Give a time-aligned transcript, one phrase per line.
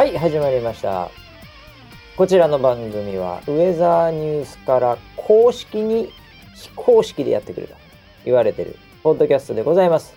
[0.00, 1.10] はい始まりました。
[2.16, 6.10] こちらの番組はウェザーニュースから公式に
[6.54, 7.74] 非公式でやってくると
[8.24, 10.14] 言われてるポッドキャストでございます。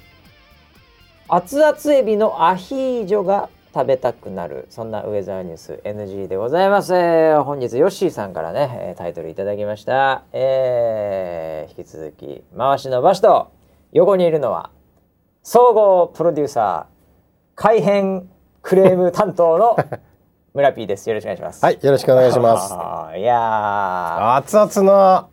[1.28, 13.22] 熱々エビのアヒージョが食べたくなるそんなウェザーニュース NG でございます、えー本日ヨッシーさんからねえタイトルいただきました、えー引き続き回しの場所。
[13.22, 13.52] と
[13.92, 14.70] 横にいるのは
[15.42, 18.30] 総合プロデューサー改編
[18.64, 19.78] クレーム担当の
[20.54, 21.10] 村 P です。
[21.10, 21.66] よろしくお願いします。
[21.66, 22.74] はい、よろしくお願いします。
[23.20, 25.28] いや熱々の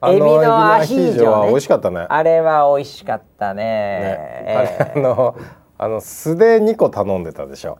[0.00, 1.26] あエビのアヒージョね。
[1.26, 2.00] は美味しかったね。
[2.00, 3.64] ーあれは美味しかったね。
[3.64, 3.64] ね。
[4.46, 4.98] えー。
[4.98, 5.36] あの
[5.76, 7.78] あの素で2個頼んでたでしょ。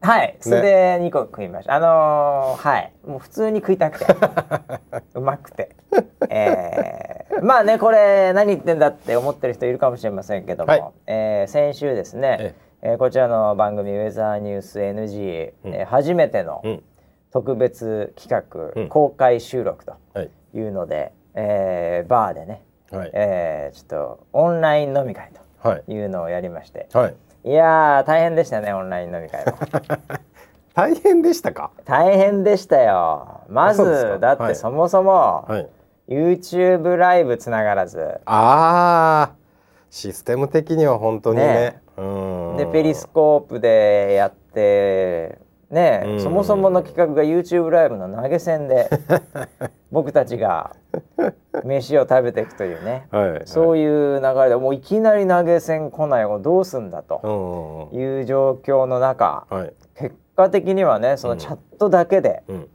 [0.00, 1.74] はい、素で2個食いました。
[1.74, 4.16] あのーはい、もう普通に食いたくて、
[5.14, 5.70] うまくて。
[6.28, 7.44] えー。
[7.44, 10.84] まあね、これ何言ってんだって思ってる人いるかもしれませんけども、はい。
[11.06, 16.82] えー先週ですねえ、えーこちらの番組「ウェザーニュース NG、えー初めてのうん。
[17.30, 18.88] 特別企画、うん。
[18.88, 20.30] 公開収録とはい。
[20.54, 23.10] いうので、えーバーでね、はい。
[23.12, 23.86] えーちょっ
[24.18, 25.82] とオンライン飲み会はい。
[25.82, 27.14] というのをやりまして、はい。
[27.44, 29.52] いやー大変でしたねオンライン飲み会も。
[30.74, 31.70] 大変でしたか？
[31.84, 33.40] 大変でしたよ。
[33.48, 35.68] まずだってそもそも、はい。
[36.08, 38.20] YouTube ライブつながらず。
[38.24, 39.34] ああ
[39.90, 41.46] システム的には本当にね。
[41.46, 41.82] ね。
[41.96, 42.06] うん。
[42.58, 45.38] でペリスコープでやって
[45.70, 48.90] ねうんそもそもの企画が YouTube ライブの投げ銭で
[49.90, 50.74] 僕たちが
[51.64, 53.42] 飯を食べていくというねはい。
[53.46, 59.46] そういう流れでもういきなり投げ銭来ないをどうすんだという状況の中。
[59.94, 62.68] 結果的にはねそのチャットだけで、うん。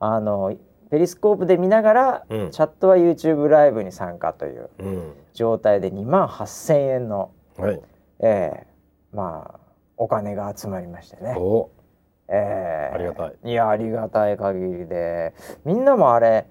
[0.00, 0.52] あの
[0.90, 5.12] ペリスコープで見ながら、うんチャットは YouTube ライブに参加といううん。
[5.34, 7.80] 状態で2万8,000円の、はい。
[8.20, 8.69] えー
[9.12, 9.60] まあ
[9.96, 11.70] お金が集まりましてね、お。
[12.28, 13.34] えーありがたい。
[13.44, 15.34] いやありがたい限りで
[15.64, 16.46] みんなもあれ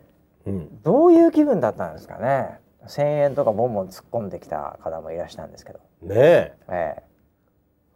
[0.46, 0.82] うん。
[0.84, 2.60] どういう気分だったんですかね。
[2.86, 6.54] 1,000円とかボンボン突っ込んできた方もいらしたんですけど、ねえ。
[6.70, 7.04] え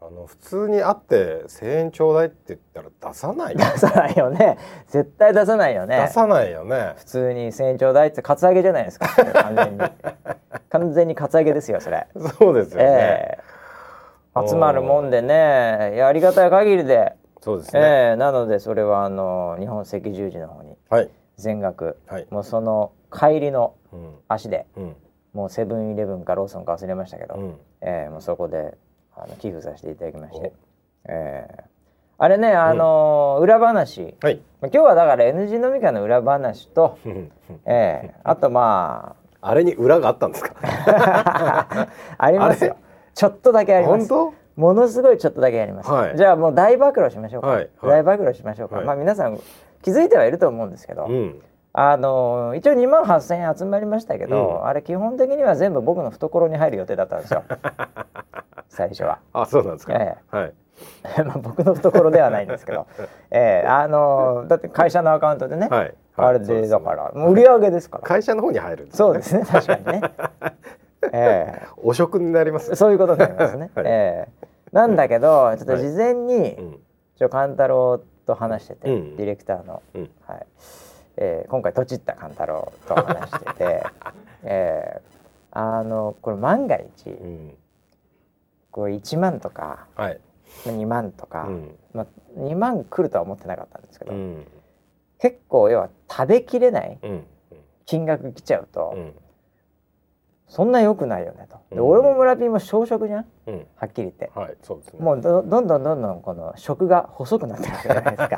[0.02, 4.58] あの普通に会って1000円ちょうだいって言ったら出さない出さないよね。
[4.88, 5.98] 絶対出さないよね。
[6.02, 6.94] 出さないよね。
[6.98, 9.08] 普通に1,000円ちょうだいってカツアゲじゃないですか。
[9.08, 9.84] 完全に。
[10.70, 12.08] 完全にカツアゲですよそれ。
[12.40, 13.53] そうですよね、ええ
[14.48, 21.10] 集まるもんでねありがたい限りで、そうですね、ええなのでそれはあの日本赤十字の方にはい。
[21.38, 22.28] 全額はい。
[22.30, 24.16] もうその帰りのうん。
[24.28, 24.96] 足でうん。
[25.34, 27.50] もうセブンイレブンかローソンか忘れましたけど、うん。
[27.82, 28.78] ええもうそこで
[29.16, 30.52] あの寄付させていただきましてお、
[31.10, 31.64] ええ。
[32.20, 34.16] あれねあの、裏話。
[34.22, 34.36] はい。
[34.62, 37.32] まあ今日はだから NG 飲み会の裏話と、うん
[37.66, 40.54] ええあとまあれに裏があったんですか？
[40.66, 42.78] あ ありますよ
[43.16, 44.08] ちょっとだけあります。
[44.08, 44.44] 本当？
[44.56, 46.18] ものすごいちょっとだけやります、はい。
[46.18, 48.04] じゃあもう大暴露しましょうか、はいはい。
[48.04, 48.86] 大暴露しましょうか、はい。
[48.86, 49.40] まあ皆さん
[49.82, 51.42] 気づいてはいると思うんですけど、うん。
[51.74, 54.68] あの一応2万8,000円集まりましたけど、うん。
[54.68, 57.44] あれ基本的には全部僕の懐に入る予定だったんですよ。
[58.70, 59.20] 最初は。
[59.34, 60.54] あそうなんですか、えはい。
[61.26, 62.86] まあ僕の懐ではないんですけど、
[63.32, 65.80] ええあのだって会社のアカウントでね、はい。
[66.16, 66.28] はい。
[66.28, 69.44] あれでだからもう売り上げですから、会社の方に入るんですそうですね。
[69.46, 70.02] 確かにね。
[71.14, 71.68] ええ。
[71.78, 73.72] 汚職になりますそういうことになりますね。
[73.76, 73.86] はい。
[73.88, 74.48] ええ。
[74.72, 76.80] なんだけどちょっと事前に、うん。
[77.16, 79.16] ちょ勘太郎と話してて、うん。
[79.18, 80.10] ディレクターの、うん。
[80.26, 80.46] はい。
[81.18, 83.84] えー今回とちった勘太郎と話してて、
[84.44, 85.14] えー
[85.56, 87.58] あのこれ万が一うん。
[88.72, 90.20] これ1万とかはい。
[90.66, 91.76] まあ2万とか、うん。
[91.94, 92.06] まあ、
[92.40, 94.48] 2万来るとは思ってなかったんですけど、うん。
[95.20, 97.24] 結構要は食べきれないうん。
[97.86, 99.14] 金額来ちゃうと、うん
[100.48, 101.58] そんな良くないよねと。
[101.72, 101.88] でうん。
[101.90, 103.26] 俺も村ピーも小食じゃん？
[103.48, 103.68] うん。
[103.76, 104.30] はっきり言って。
[104.36, 105.00] はいそうですね。
[105.00, 108.38] もうどどんどんどんどんこの食が細くなってるじゃないですか。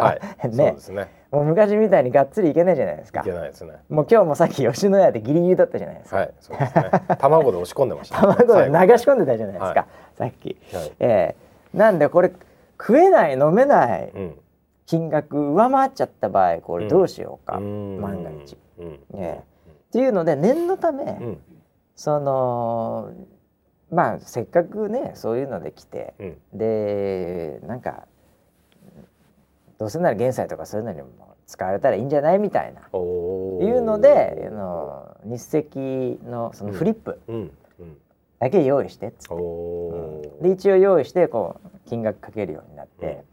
[0.00, 0.20] はい。
[0.42, 1.08] そうねですね。
[1.30, 3.20] もう昔みたいにがっつりいけないじゃないですか。
[3.20, 3.32] いけ。
[3.32, 3.74] ないですね。
[3.88, 6.16] もう今日もさっき吉野家でギリギリだったじゃないですか。
[6.16, 6.90] はいそうですね。
[7.18, 8.34] 卵で押し込んでましたね。
[8.34, 9.86] 卵で流し込んでたじゃないですか、は
[10.16, 10.56] さっき。
[10.72, 10.92] はい。
[11.00, 11.34] え
[11.74, 12.32] えなんでこれ
[12.80, 14.38] 食えない飲めないうん。
[14.86, 18.00] 金額上回っちゃった場合これどうしようか、うん。
[18.00, 18.56] 万が一。
[18.78, 19.00] うん。
[19.14, 19.57] ええ
[19.88, 21.38] っていうので念のため、うん。
[21.96, 23.12] その
[23.90, 26.38] まあせっかくねそういうので来てうん。
[26.58, 28.06] でなんか
[29.78, 32.82] どうせなら減債とかそういうのにも使われたらいいんじゃないみたいな。
[32.82, 35.68] いうのであの日赤
[36.28, 37.50] のそのフリップうん。
[37.80, 37.96] うん。
[38.38, 40.42] だけ用意してっつって、おー。
[40.42, 43.24] で一応用意してこう金額かけるようになって、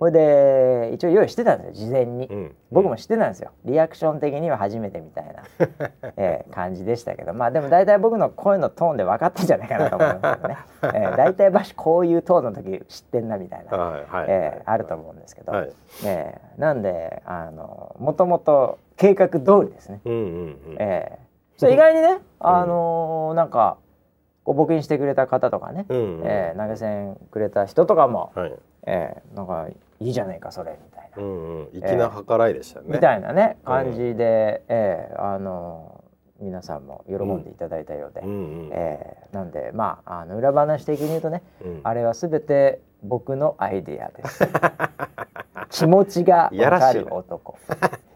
[0.00, 2.54] うんうんほいで一応用意してたんですよ事前に、うん。
[2.72, 3.50] 僕も知ってたんですよ。
[3.66, 5.42] リアクション的には初めてみたいな、
[6.16, 7.34] えー感じでしたけど。
[7.34, 15.70] まあでも大体僕の声のトーンで分かってんじゃないかなと思いますけどね、 えー、大体バシこういうトーンの時知ってんなみたいな、はいはいえーあると思うんですけど、はい。
[16.06, 20.58] えーなんであのもともと計画通りですね、うんうんうん。
[20.78, 23.76] えー、それ意外にね、あのーなんか
[24.44, 28.54] こう募金してくれた方とかね、うんうんえー投げ銭くれた人とかも、はい。
[28.86, 29.66] えーなんか
[30.00, 31.68] いいじゃないかそれみたいな、うんうん。
[31.72, 32.86] 粋な計らいでしたね。
[32.88, 36.00] みたいなね感じで、えーあのー
[36.42, 38.32] 皆さんも喜んでいただいたようで、うんう
[38.68, 38.70] ん。
[38.72, 41.80] えーなんでまああの裏話的に言うとねうん。
[41.84, 44.48] あれはすべて僕のアイデアです。
[45.68, 47.56] 気持ちがわかる男。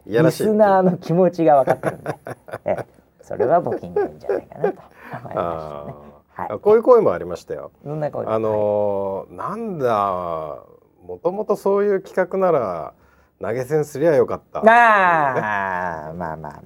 [0.06, 0.14] リい。
[0.14, 0.44] やらしい。
[0.44, 2.16] スナーの気持ちが分かってるんで、
[2.64, 2.86] ええ。
[3.20, 4.80] それは募金じゃないかなと
[5.22, 5.94] 思いまあしたね。
[6.36, 6.50] ー。
[6.50, 6.58] はい。
[6.60, 7.70] こういう声もありましたよ。
[7.84, 10.58] どんな声あのーなんだ
[11.06, 12.94] もともとそういう企画なら
[13.40, 16.58] 投げ銭すりゃよかった、まあ、まあまあまあ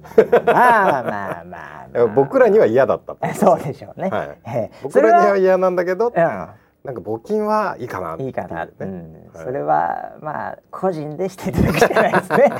[0.45, 6.11] まあまあまあ僕らには嫌だったっそうでしょうね、はい、僕らには嫌なんだけど、
[6.83, 12.51] なんか募金はいいかな、ね、いいかな、うん、それはまあ個人でしていただくしかないですね。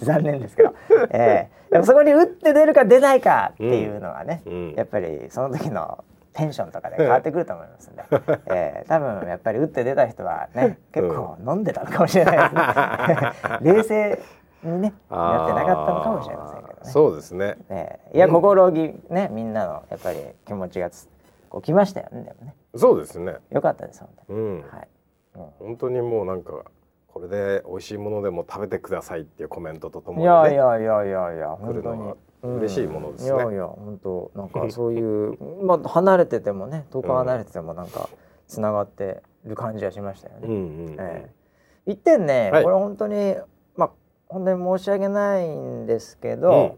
[0.00, 0.74] 残念ですけど、
[1.10, 6.02] えー、でもそこに打って出るか出ないかっていうのはね、うん、やっぱりその時の
[6.32, 8.02] テンションとかで変わってくると思いますんで、
[8.46, 12.38] えー、多分やっぱり打って出た人はね結構飲んでたのかもしれない。
[12.38, 14.22] ですね冷静
[14.64, 16.90] にねなってなかったのかもしれませんけどね。
[16.90, 17.56] そうですね。
[17.68, 21.08] えーいや心ぎねみんなのやっぱり気持ちがつ
[21.48, 22.54] こうきましたよねでもね。
[22.76, 23.36] そうですね。
[23.50, 24.56] よかったです本当うん。
[24.58, 24.88] にはい。
[25.36, 25.42] うん。
[25.58, 26.52] 本当にもうなんか
[27.08, 33.30] これで美味しいものでも食べてくださいっていうコメントとともいやいにねやいやいやいや来る本当に嬉しいものですね。
[33.30, 38.08] うんいやいや本当なんかそういう まあ離れててもね遠く離れててもなんか
[38.48, 40.48] つながってる感じはしましたよね。
[40.48, 40.96] うんうんうん。
[40.98, 41.30] ええ。
[41.86, 42.64] 一点ね、はい。
[42.64, 43.36] これ本当に
[43.76, 43.90] まあ
[44.28, 46.76] 本当に申し訳ないんですけど、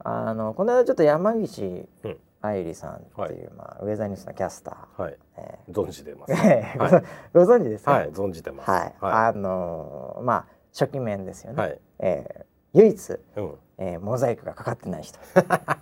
[0.00, 2.18] あのこの間ちょっと山岸うん。
[2.42, 5.12] 愛理さんっていう、まあウェザーニュースのキャスタはい。
[5.12, 5.58] ー、え。
[5.70, 6.32] 存じてます。
[6.46, 7.02] えはい。
[7.34, 8.70] ごご存知ですか、はい存じてます。
[8.70, 11.80] はい、はあのーまあ初期面ですよね、いはい。
[11.98, 13.54] えー唯一、うん。
[13.78, 15.18] えーモザイクがかかってない人。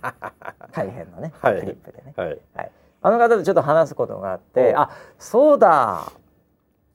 [0.71, 1.59] 大変のね、はい。
[1.59, 2.39] クリップでね、はい。
[2.53, 2.71] はい、
[3.01, 6.11] あの方とちょっと話すことがあって、おあそうだ。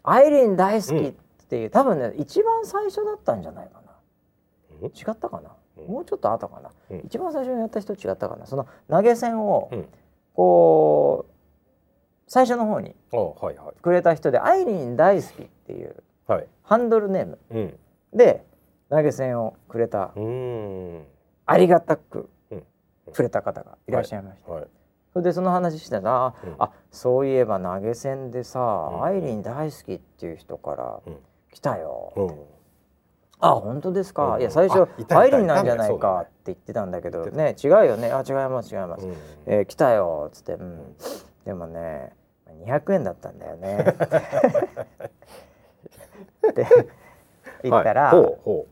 [0.02, 3.92] アイリン大好きっていう、多分ね一番最初だったんじゃないかな。
[4.82, 4.86] うん？
[4.86, 5.86] 違ったかな、うん。
[5.86, 7.00] もうちょっと後かな、うん。
[7.04, 8.46] 一番最初にやった人違ったかな？
[8.46, 9.88] その投げ銭を、うん。
[10.34, 11.32] こう
[12.26, 12.96] 最初の方に
[13.82, 16.46] くれた人でアイリン大好きっていうはい。
[16.62, 17.38] ハンドルネーム。
[17.50, 17.78] うん。
[18.14, 18.44] で
[18.94, 20.12] 投げ銭をくれた
[21.46, 22.62] ありがたくうん。
[23.12, 24.66] くれた方がいらっしゃいました、はい。
[25.12, 26.54] それでその話してたら、うん。
[26.60, 29.02] あそういえば投げ銭でさ、ん。
[29.02, 31.16] アイリン大好きっていう人からうん。
[31.52, 32.34] 来たよ、うん。
[33.40, 34.40] あ本当ですか、うん。
[34.40, 38.12] いや最初アイリンなんじゃないかって言ってたんだけど言ってね違うよね。
[38.12, 39.16] あ違います違います、うん。
[39.46, 40.94] えー来たよっつって、うん、
[41.44, 42.12] でもね
[42.64, 43.84] 200円だったんだよね。
[46.50, 46.66] って
[47.70, 48.14] 言ったら、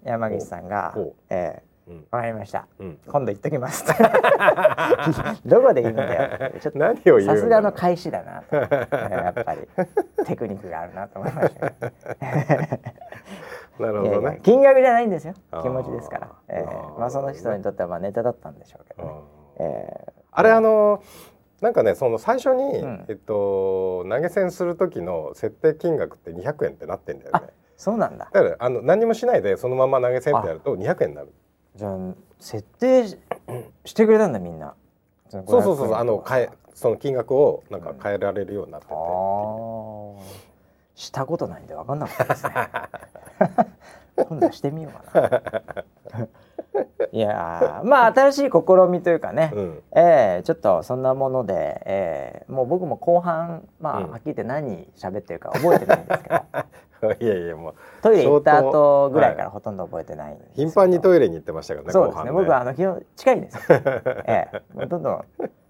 [0.04, 1.94] 山岸さんがほう「えうん。
[1.94, 2.66] ー、わかりました。
[2.78, 2.98] うん。
[3.06, 3.84] 今度言っときます」
[5.44, 6.50] どこで言うんだよ。
[6.60, 9.68] ちょっとさすがの返しだなと、えーやっぱり。
[10.26, 11.72] テクニックがあるなと思いました
[13.78, 14.40] なるほどね。
[14.42, 15.34] 金額じゃないんですよ。
[15.62, 16.94] 気持ちですから、えあー。
[16.96, 19.10] ーまあ、その人にとってはまあネタだったんでしょうけどね、
[19.58, 19.66] うん。
[19.66, 21.02] えーあれあの
[21.60, 23.04] なんかねその最初に、うん。
[23.08, 27.40] えっと投げ銭する時の設定金額って200円ってなってんだよね
[27.82, 28.30] そうなんだ。
[28.32, 31.32] だからあの何もしないでそのまま投げ銭ってやると200円になる。
[31.74, 31.98] じゃあ
[32.38, 33.18] 設定し
[33.84, 34.76] してくれたんだみんな。
[35.28, 40.16] そそうそうそうそうあのえ変えその金額をなんか変えられるようになってて、あー。
[40.94, 42.52] したことないんで分かんなかったですね。
[44.28, 46.28] 今度はしてみようかな
[47.12, 48.50] いやーまあ新しい試
[48.90, 49.82] みというかね、うん。
[49.94, 54.10] えーちょっとそんなもので、えーもう僕も後半まあ、うん。
[54.10, 56.36] はっきり言って何喋ってるか覚えてないんですけど。
[57.20, 62.22] いやいやもうトイレ行った後ぐらいからほとんど覚えてないんですけど頻繁にトイレに行ってましたからねそうですね。
[62.22, 63.62] 後半僕はあの基本近いんですよ、
[64.26, 65.24] ええもうどんどん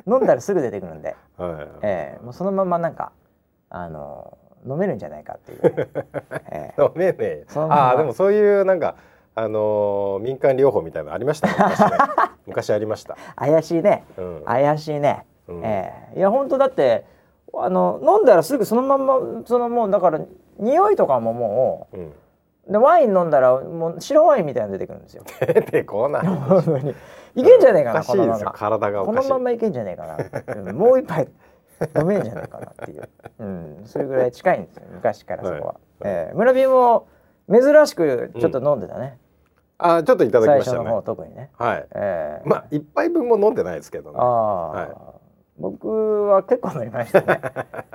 [0.07, 3.13] 飲んだらすぐ出てくるんで、はいええもうそのままなんか
[3.71, 4.37] あの
[4.69, 5.61] 飲めるんじゃないかっていう、
[6.51, 6.83] ええ。
[6.83, 7.47] 飲めねえ。
[7.57, 8.97] ああでもそういうなんか
[9.35, 11.55] あのー民間療法みたいなのありましたね
[12.47, 14.05] 昔ありました、怪しいね。
[14.19, 14.43] うん。
[14.45, 15.65] 怪しいね、うん。
[15.65, 16.19] ええ。
[16.19, 17.05] いや本当だって
[17.55, 20.21] あの飲んだらすぐそのままそのもうだから
[20.59, 22.13] 匂いとかももうん、
[22.69, 25.23] うでワイン飲んだらもう白ワインみたいなの出てくるんですよ。
[25.41, 26.25] 出てこない
[27.41, 28.53] いけんじゃねえかな、このまま。
[28.53, 30.55] 体がこのままいけんじゃねえかな。
[30.57, 30.77] うん。
[30.77, 31.29] もう一杯
[31.99, 33.09] 飲めんじゃないかなっていう、
[33.39, 35.77] うん、それぐらい近いんですよ昔からそこは、はい。
[36.05, 37.07] えー村人も
[37.51, 39.19] 珍しくちょっと飲んでたね、
[39.83, 41.03] あちょっといただきましたね。
[41.05, 41.87] 特にね、はい。
[41.95, 44.17] えーまあ一杯分も飲んでないですけどね。
[44.19, 44.91] ああ、はい。
[45.59, 47.41] 僕は結構飲みましたね。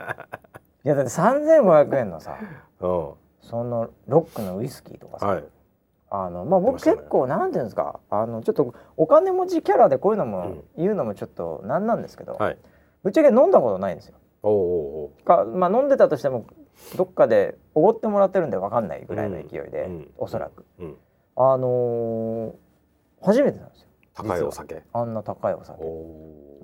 [0.85, 2.37] いやだって3500円のさ
[2.79, 3.11] うん。
[3.41, 5.43] そのロックのウイスキーとかさ、はい。
[6.09, 10.63] あのまあ僕結構なんていうんですかあのちょっとお金持ちキャラでこういうのもうん。
[10.77, 12.57] 言うのもちょっとなんなんですけど、はい。
[13.03, 14.15] ぶっちゃけ飲んだことないんですよ。
[14.43, 16.45] おうおうかまあ飲んでたとしても
[16.95, 20.65] どっかでおごってもらってるんでわかんないぐらいの勢いで、うんおそらく。
[20.79, 20.95] うん、
[21.37, 22.55] あのー
[23.21, 23.87] 初めてなんですよ。
[24.13, 24.83] 高いお酒？
[24.93, 25.83] あんな高いお酒。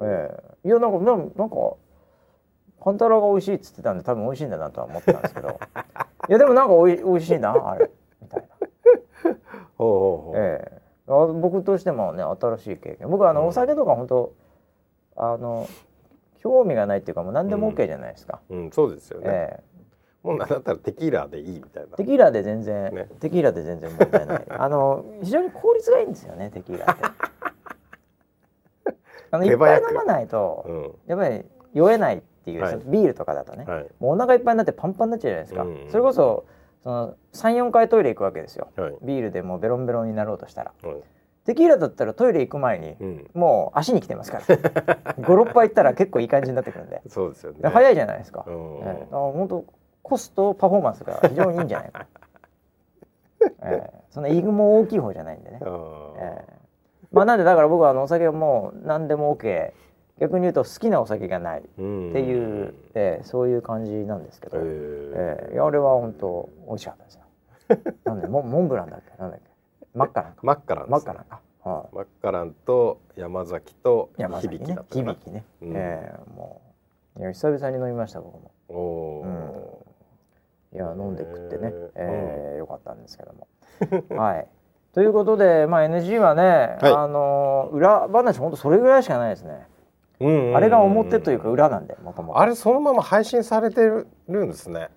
[0.01, 0.29] え
[0.63, 0.67] え。
[0.67, 1.55] いやなんかなんなんか
[2.83, 5.49] カンタラが美味しいっつってたんで多分美味しいんだなとは思ってたんですけど。
[6.29, 7.89] いやでもなんかおい美味しいなあれ。
[8.21, 8.47] みたいな。
[10.35, 10.81] ええ。
[11.07, 13.09] あ僕としてもね新しい経験。
[13.09, 13.47] 僕はあの、うん。
[13.47, 14.33] お酒とか本当
[15.15, 15.67] あの
[16.37, 19.63] 興味がないっていうかもう何でも OK じゃないですか、うんそうですよね、え
[20.23, 21.89] もうなんだったらテキーラでいいみたいな。
[21.93, 23.09] えテキーラで全然、ね。
[23.19, 24.45] テキーラで全然問題ない。
[24.57, 27.03] あの非常に効率がいいんですよねテキーラって。
[29.31, 30.95] あのいっぱい飲まないと、うん。
[31.07, 32.79] やっぱり酔えないっていう、はい。
[32.85, 33.87] ビールとかだとね、はい。
[33.99, 36.45] もうお腹いっぱいになってパンパンになっちゃうじゃないですか、うんそれこそ
[36.83, 38.69] その34回トイレ行くわけですよ。
[38.75, 38.95] はい。
[39.01, 40.73] ビールでもうベロンベロンになろうとしたら。
[40.83, 40.95] はい。
[41.45, 43.29] テキーラだったらトイレ行く前に、うん。
[43.33, 44.45] もう足に来てますから。
[45.19, 47.01] 56杯行ったら結構いい感じになってくるんで。
[47.07, 47.59] そうですよね。
[47.61, 48.53] で早いじゃないですか、うん。
[48.79, 49.65] ええあ本当
[50.03, 52.05] コストパフォーマンスが非常にいいんじゃないか、
[53.63, 53.91] ええ。
[54.11, 56.53] そんな言い分も大きい方じゃないんでね、あーええ。
[57.11, 59.71] まあなんでだから僕はあのお酒はもう何でも OK
[60.19, 64.61] 逆に言うと好きなお酒がないっうんていう、ええそういう感じなんですけど、え。
[64.63, 65.53] ええ。
[65.53, 67.21] いやあれは本当美味しかったですよ。
[68.05, 69.17] なんでモモンブランだっけ？
[69.21, 69.49] なんだっけ？
[69.93, 70.39] マッカランか。
[70.43, 75.13] マッカランマッカランか、はマッカランと山崎と響きだったかな。
[75.13, 75.71] 響きね、うん。
[75.75, 76.61] ええも
[77.17, 78.51] ういや久々に飲みました僕も。
[78.69, 79.72] おお
[80.73, 83.47] いや飲んで食ってね、へえええよかったんですけども。
[84.17, 84.47] はい。
[84.93, 86.93] ということでまあ NG はね、はい。
[86.93, 90.47] あの裏話本当それぐらいしかないですね、ーうんうん。
[90.49, 94.89] うんあれが表というか裏なんでもともとあれそのまま配信されてるんですね。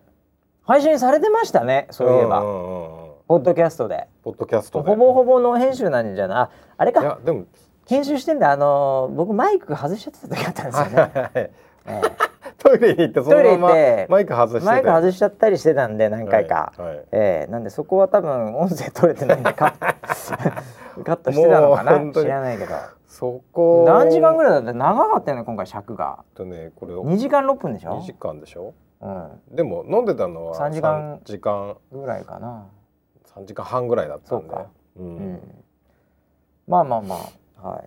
[0.65, 3.17] 配信されてましたねそういえば、んうんうんうん。
[3.29, 4.09] ポッドキャストで。
[4.25, 4.89] ポッドキャストで。
[4.89, 6.39] ほぼほぼの編集なんじゃない。
[6.39, 7.45] ああれいかやでも。
[7.87, 8.51] 編集してんだ。
[8.51, 11.51] あの僕マイク外しちゃってた時あったんですよね、え
[11.87, 12.36] え
[12.67, 13.75] トイレに行ってそのまま
[14.09, 17.05] マイク外しててマイク外しちゃったりしてたんで何回か、はいはい。
[17.13, 19.79] ええなんでそこは多分音声取れてないんでカッ
[21.05, 22.13] カットしてたのかな？
[22.13, 22.75] 知らないけど。
[23.07, 23.85] そこ。
[23.87, 26.25] 何時間ぐらいだって長かったよね今回尺が。
[26.35, 28.75] とねこれ2時間6分でしょ？2時間でしょ？
[29.01, 29.41] うん。
[29.55, 31.77] でも飲んでたのは3時間3時間。
[31.93, 32.67] ぐらいかな。
[33.37, 34.49] 3時間半ぐらいだったんで。
[34.49, 34.67] そうか。
[34.99, 35.41] ううんん。
[36.67, 37.17] まあまあま
[37.63, 37.69] あ。
[37.69, 37.79] は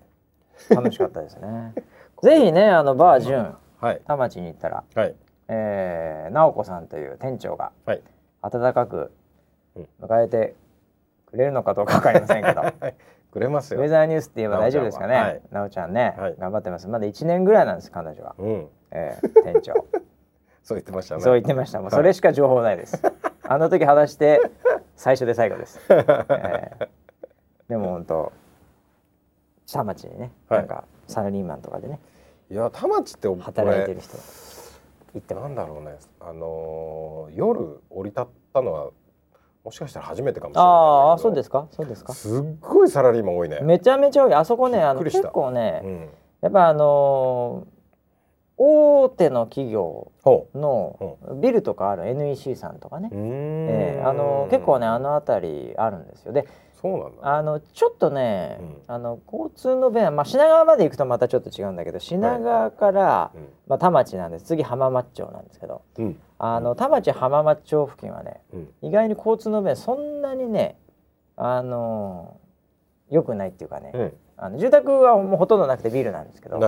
[0.72, 0.76] い。
[0.76, 1.74] 楽しかったですね。
[2.22, 4.02] ぜひねあのバージュンはい。
[4.06, 5.16] 田町に行ったらはい。
[5.48, 8.02] えー、直子さんという店長がはい。
[8.42, 9.12] 温かく
[9.76, 9.88] うん。
[10.02, 10.56] 迎えて
[11.26, 12.62] くれるのかどうかわかりませんけど。
[13.32, 13.80] くれますよ。
[13.80, 15.42] ウェザーニュースって言えば大丈夫ですかね？
[15.52, 16.36] ななおちゃんね、はい。
[16.40, 16.88] 頑張ってます。
[16.88, 18.68] まだ1年ぐらいなんです彼女は、うん。
[18.92, 19.74] えー、店長。
[20.64, 21.22] そう言ってましたね。
[21.22, 21.80] そう言ってました。
[21.80, 21.96] もうはい。
[21.96, 23.02] それしか情報ないです、
[23.44, 24.42] あの時話して
[24.96, 26.88] 最初で最後です、 えー。
[27.70, 28.32] でも本当
[29.66, 30.60] 下町にね、はい。
[30.62, 32.00] なんかサラリーマンとかでね
[32.52, 34.18] いや田町って働いてる人
[35.14, 35.98] 行ってなんだろうね。
[36.20, 38.90] あのー夜降り立ったのは
[39.64, 41.68] もしかしたら初めてかもしれないああそうですか？
[41.72, 42.14] そうですか？
[42.14, 43.60] すっごいサラリーマン多いね。
[43.62, 44.34] めちゃめちゃ多い。
[44.34, 46.10] あそこねあの結構ね、うん。
[46.42, 47.80] やっぱあのー
[48.62, 53.10] 大手の企業ほのビルとかある NEC さんとかね。
[53.14, 56.34] ええあの結構ねあの辺りあるんですよ。
[56.34, 56.46] で
[56.82, 57.38] そうなんだ。
[57.38, 58.76] あのちょっとね、うん。
[58.88, 63.32] あの交通の便は、まあ、品川まで行くとまたちょっと違うんだけど品川から、
[63.68, 64.46] まあ、田町なんです。
[64.46, 66.06] 次浜松町なんですけどうん。
[66.06, 68.70] うんあの田町浜松町付近はねうん。
[68.82, 70.78] 意外に交通の便そんなにね
[71.36, 72.38] あの
[73.10, 74.14] 良くないっていうかね、うん。
[74.38, 76.62] あの住宅はもうほとんどなくてビルなんですけどね。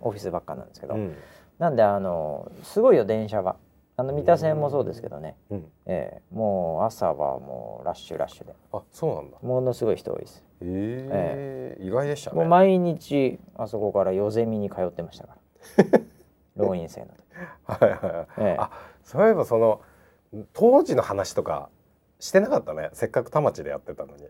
[0.00, 1.14] オフィスばっかなんですけど、うん。
[1.58, 3.56] なんであのすごいよ電車は
[3.98, 5.64] あの三田線もそうですけどね、うん。
[5.86, 6.34] ええ。
[6.34, 8.54] もう朝はもうラッシュラッシュで。
[8.72, 9.38] あそうなんだ。
[9.42, 11.76] ものすごい人多いです、え。
[11.80, 12.36] え意外でしたね。
[12.36, 15.36] もう毎日あそこから夜ゼミに通ってましたか
[15.80, 16.00] ら。
[16.56, 17.24] 浪人生の時、
[17.64, 18.26] はいはいはい。
[18.38, 18.56] ええ。
[18.58, 18.70] あ
[19.02, 19.80] そういえばその
[20.52, 21.70] 当時の話とか
[22.20, 22.90] してなかったね。
[22.92, 24.28] せっかく田町でやってたのに、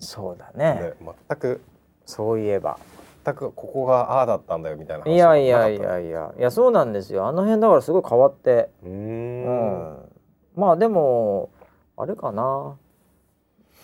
[0.00, 0.94] そうだね。
[1.00, 1.60] ね、全く。
[2.06, 2.78] そういえば
[3.24, 7.26] 全くここがああだったんだよみたいな話いやいやいやいやいやそうなんですよ。
[7.26, 8.70] あの辺だからすごい変わって。
[8.82, 9.44] たうん。
[9.44, 9.96] ん。
[10.56, 11.50] まあでも
[11.96, 12.76] あれかな。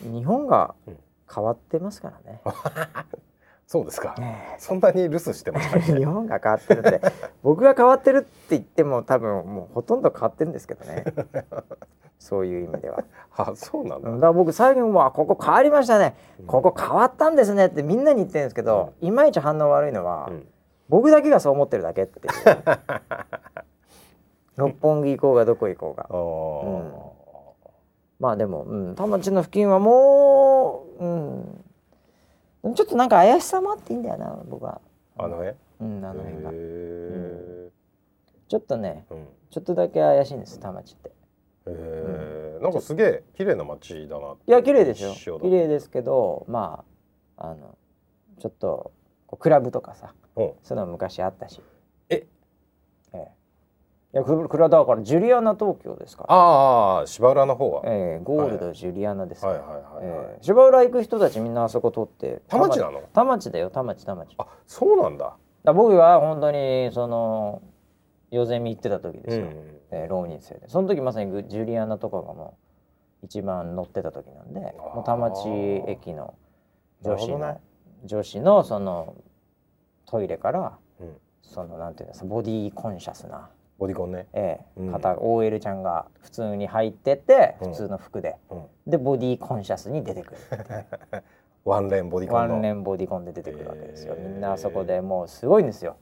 [0.02, 0.98] 日本がうん
[1.32, 2.40] 変わってますからね、
[3.70, 4.16] そうですか。
[4.18, 7.00] ねそんなに留守してましたっけ日本が変わってるって。
[7.44, 11.04] 僕が変わってるって言っても多分もうほとんど変わってるんですけどね。
[12.18, 13.04] そういう意味では。
[13.36, 14.10] あ、そうなんだ。
[14.10, 16.16] だから僕最近はここ変わりましたね、
[16.48, 20.48] ここ変わったんですねってみんなに言ってるんですけど、いまいち反応悪いのは、うん。
[20.88, 22.24] 僕だけがそう思ってるだけっていう。
[24.58, 26.08] 六本木行こうがどこ行こうが。
[28.18, 31.64] まあでも、うん、田町の付近はもう、うん、
[32.62, 34.80] ちょっとなんか怪しさもあっていいんだよな僕は。
[35.18, 35.56] あのね。
[35.80, 36.50] うんあの辺が。
[36.52, 37.70] へー。
[38.48, 39.26] ちょっとねうん。
[39.50, 41.10] ちょっとだけ怪しいんです田町って。
[41.66, 42.62] へー。
[42.62, 44.34] なんかすげえ綺麗な街だな。
[44.46, 45.40] いや綺麗ですよ。
[45.40, 46.84] 綺麗ですけどま
[47.36, 47.76] ああの
[48.40, 48.92] ちょっと
[49.38, 50.52] クラブとかさうん。
[50.62, 51.60] そういうの昔あったし。
[52.10, 52.26] えええ
[54.12, 56.34] いやククラだからジュリアナ東京ですから。
[56.34, 57.82] ああ、芝浦の方は。
[57.84, 60.04] ええゴールドジュリアナですから、はいはいはいはい。
[60.04, 63.02] ええ芝浦行く人たちみんなあそこ通って田町なの？
[63.12, 64.34] 田町だよ田町田町。
[64.38, 65.36] あ、そうなんだ。
[65.62, 67.62] ら僕は本当にその
[68.32, 69.50] 夜ゼミ行ってた時ですよ、うん
[69.92, 70.68] ええ浪人生で。
[70.68, 72.58] その時まさにグジュリアナとかがも
[73.22, 75.46] う一番乗ってた時なんでもう田町
[75.86, 76.34] 駅の
[77.02, 77.60] 女子の、ね。
[78.04, 79.14] 女子のその
[80.06, 81.16] トイレからうん。
[81.42, 84.26] そのなんていうんですかボディーコンシャスな、ボディコンね。
[84.34, 84.80] ええ。
[84.80, 84.92] うん。
[84.92, 87.70] 方 OL ちゃんが普通に入ってってうん。
[87.70, 88.66] 普通の服で、うん。
[88.86, 90.38] でボディーコンシャスに出てくる
[91.64, 92.54] ワンレンボディコンの。
[92.54, 94.22] ワンレンボディコンで出てくるわけですよ、へえ。
[94.22, 95.96] みんなあそこでもうすごいんですよ。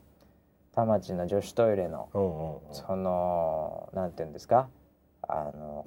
[0.74, 2.60] 田町の女子トイレのうんうんうん。
[2.72, 4.68] そのなんていうんですか？
[5.22, 5.84] あの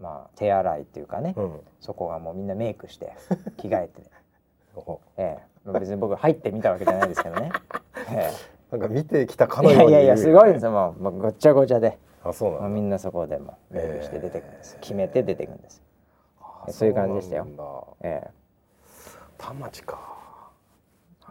[0.00, 1.60] まあ手洗いっていうかね、うん。
[1.80, 3.12] そこがもうみんなメイクして
[3.56, 4.02] 着替えて、
[4.74, 5.00] お。
[5.16, 7.50] ええ、別に僕入ってみたわけじゃないですけどね、
[8.10, 8.30] え
[8.70, 12.64] なんか見てきたかえ、のようにいやいやすごいんですよもうもうごっちゃごちゃで、あ、そうなんだ。
[12.64, 15.82] もうみんなそこでもメイクして出てくるんです、ええ決めて出てくるんです、
[16.40, 18.30] あそういう感じでしたよええ、
[19.38, 19.98] 田町か。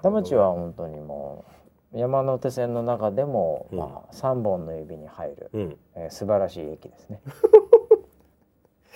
[0.01, 1.45] 田町は本当にも
[1.93, 5.77] う山手線の中でも、うんまあ、3本の指に入る、うん。
[5.95, 7.19] えー素晴らしい駅ですね。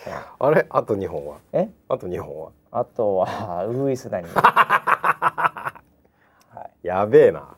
[0.07, 1.37] え あれ、あと二本は？
[1.53, 1.69] え？
[1.87, 2.51] あと二本は？
[2.71, 4.27] あとはウグイス谷。
[4.33, 5.73] は
[6.83, 7.55] やべえな。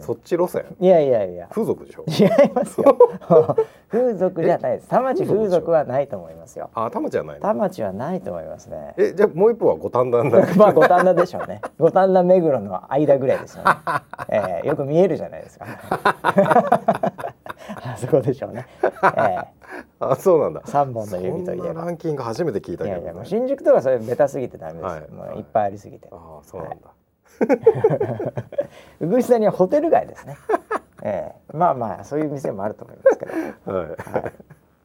[0.00, 0.64] そっち路線？
[0.78, 2.04] いやいやいや風俗でしょ？
[2.08, 2.96] 違いますよ。
[3.90, 4.88] 風俗じゃないです。
[4.88, 6.70] 田町風俗はないと思いますよ。
[6.74, 7.42] あ、田町じゃないの？
[7.42, 8.94] 田町はないと思いますね。
[8.96, 10.46] え、じゃあもう一本は五反田だ。
[10.56, 11.60] まあ五反田でしょうね。
[11.78, 13.70] 五反田目黒の間ぐらいですよね。
[14.28, 15.66] えー、よく見えるじゃないですか。
[17.82, 18.66] あそこでしょうね。
[19.16, 19.38] え
[20.00, 20.60] あ、そうなんだ。
[20.62, 21.82] ー、三本の指といそんなえば。
[21.84, 23.02] ランキング初めて聞いたけどね。
[23.02, 24.88] いやいやもう新宿とかそれベタすぎてダメですよ。
[24.88, 26.08] はいもういっぱいありすぎて。
[26.10, 26.76] ああ、そうなんだ。
[29.00, 30.36] うぐいす谷はホテル街ですね。
[31.02, 33.32] ええまあまあそういう店もあると思いますけど。
[33.74, 34.32] はい。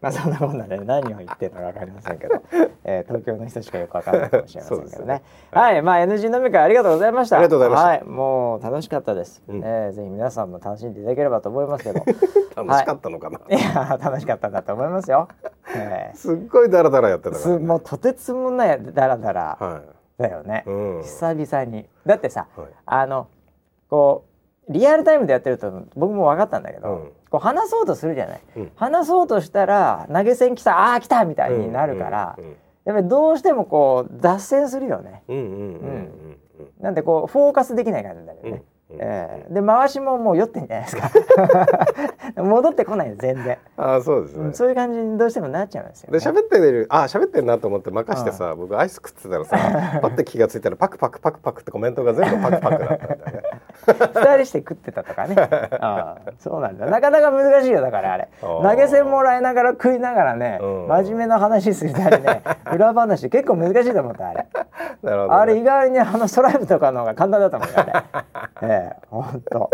[0.01, 2.43] まあそんなこんなで何を言ってるのかわかりませんけど、
[2.83, 5.23] えー、東京の人しかよくわからないかもしれませんけどねそうですね。
[5.51, 7.37] はい、まあ NG 飲み会ありがとうございました。
[7.37, 9.41] ありがとうございましたはい、もう楽しかったです。
[9.47, 12.03] うんえーぜひ皆さんも楽しんでいただければと思いますけど。
[12.55, 13.39] 楽しかったのかな。
[13.49, 15.27] いや楽しかったんだと思いますよ。
[15.75, 17.59] えすっごいダラダラやってーたからね。
[17.59, 19.81] すもうとてつもないダラダラは
[20.17, 20.63] だよね。
[20.65, 20.69] い。
[20.69, 21.01] うん。
[21.03, 21.87] 久々に。
[22.05, 22.67] だってさ、はい。
[22.85, 23.27] あの
[23.89, 24.25] こ
[24.69, 27.11] うリアルタイムでやってると僕も分かったんだけど、うん。
[27.29, 28.71] こう話そうとするじゃない、うん。
[28.75, 35.23] 話そうとしたら投げ銭来たあー来たみたいになるから、うんやっぱりどうしてもこう脱線するよね。
[36.79, 39.53] なんでこうフォーカスできない感じだよね、ええ。
[39.53, 41.11] で回しももう酔ってんじゃないですか。
[42.41, 44.45] 戻ってこないよ全然、ああそうですね。
[44.45, 44.53] うん。
[44.53, 49.57] そういう感じにどうしてもなっちゃうんですよ、でね、喋ってるあ喋ってるなと思って任してさ僕アイス食ってたらさ
[50.01, 53.41] パッて気がついたらパクパクパクパクってコメントが全部パクパクだったみたいな。
[53.85, 55.35] 二人して食ってたとかね。
[55.37, 56.85] ああそうなんだ。
[56.85, 58.29] なかなか難しいよだからあれ。
[58.41, 60.87] 投げ銭もらいながら食いながらね、うん。
[60.87, 62.41] 真面目な話するたりね
[62.73, 64.47] 裏話結構難しいと思ったあれ。
[65.03, 65.35] なるほどね。
[65.35, 69.69] あれ意外にあのストライプとかの方が簡単だったもんねあれええほんと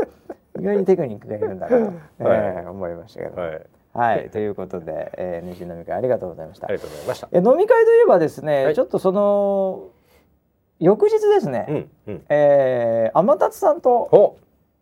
[0.60, 1.88] 意外にテクニックがいるんだな。
[1.88, 3.42] と、ええ思いましたけど。
[3.42, 3.62] はい。
[3.94, 6.68] はい、ということで、えー、西飲み会ありがとうございました。
[6.68, 7.28] ありがとうございました。
[7.32, 8.76] え飲み会といえばですね、はい。
[8.76, 9.88] ちょっとその
[10.80, 12.26] 翌日ですね、うんうん。
[12.30, 14.38] えー、天達さんとお。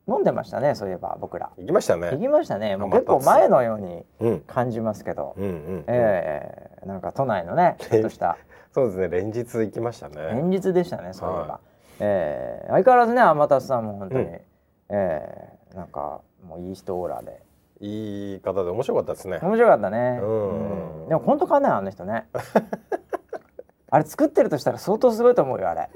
[0.08, 1.52] 飲んでましたねそういえば僕ら。
[1.60, 2.18] 行きました行ね。
[2.20, 2.78] きましたね。
[2.78, 4.40] もう結構前のようにうん。
[4.42, 5.84] 感じますけど、うんうん。
[5.88, 8.38] えー、なんか都内のねちょっとした。
[8.74, 10.16] そうですね連日行きましたね。
[10.34, 11.60] 連日でしたねそういえば、は
[12.00, 14.42] えー相変わらずね天達さんも本当に、うん。
[14.90, 17.42] えーなんかもういい人オーラで。
[17.82, 19.40] いい方で面白かったですね。
[19.42, 21.08] 面白かったね、うん。
[21.08, 22.28] でも本当かねあの人ね。
[23.92, 25.90] あれ作ってるとしたら相当すごいと思うよあれ。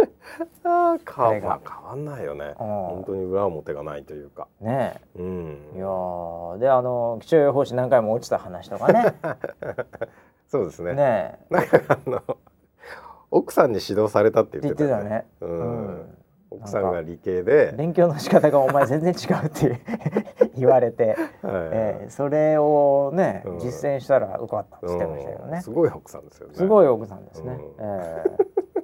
[0.63, 2.45] ああ変わ変わんないよね。
[2.45, 2.53] うん。
[2.55, 4.47] 本当に裏表がないというか。
[4.61, 4.95] ね。
[5.15, 5.57] うん。
[5.75, 5.85] えいや。
[5.85, 6.57] ー。
[6.59, 9.13] であの気象予報士何回も落ちた話とかね。
[10.47, 10.93] そうですね。
[10.93, 11.53] ねえ。
[11.53, 12.21] なんかあの
[13.35, 15.09] 奥さんに指導されたって言ってたよね。
[15.09, 15.87] ね、ううん。
[15.95, 16.17] ん
[16.51, 19.81] 奥さんが理系で、勉強の仕方がお前全然違うって
[20.55, 21.17] 言われて、はい。
[21.41, 23.59] えーそれをね、うん。
[23.59, 25.55] 実践したら受かったって言ってましたけどね。
[25.55, 25.61] うん。
[25.63, 26.53] すごい奥さんですよね。
[26.53, 27.59] すごい奥さんですね、うん。
[27.79, 28.43] えー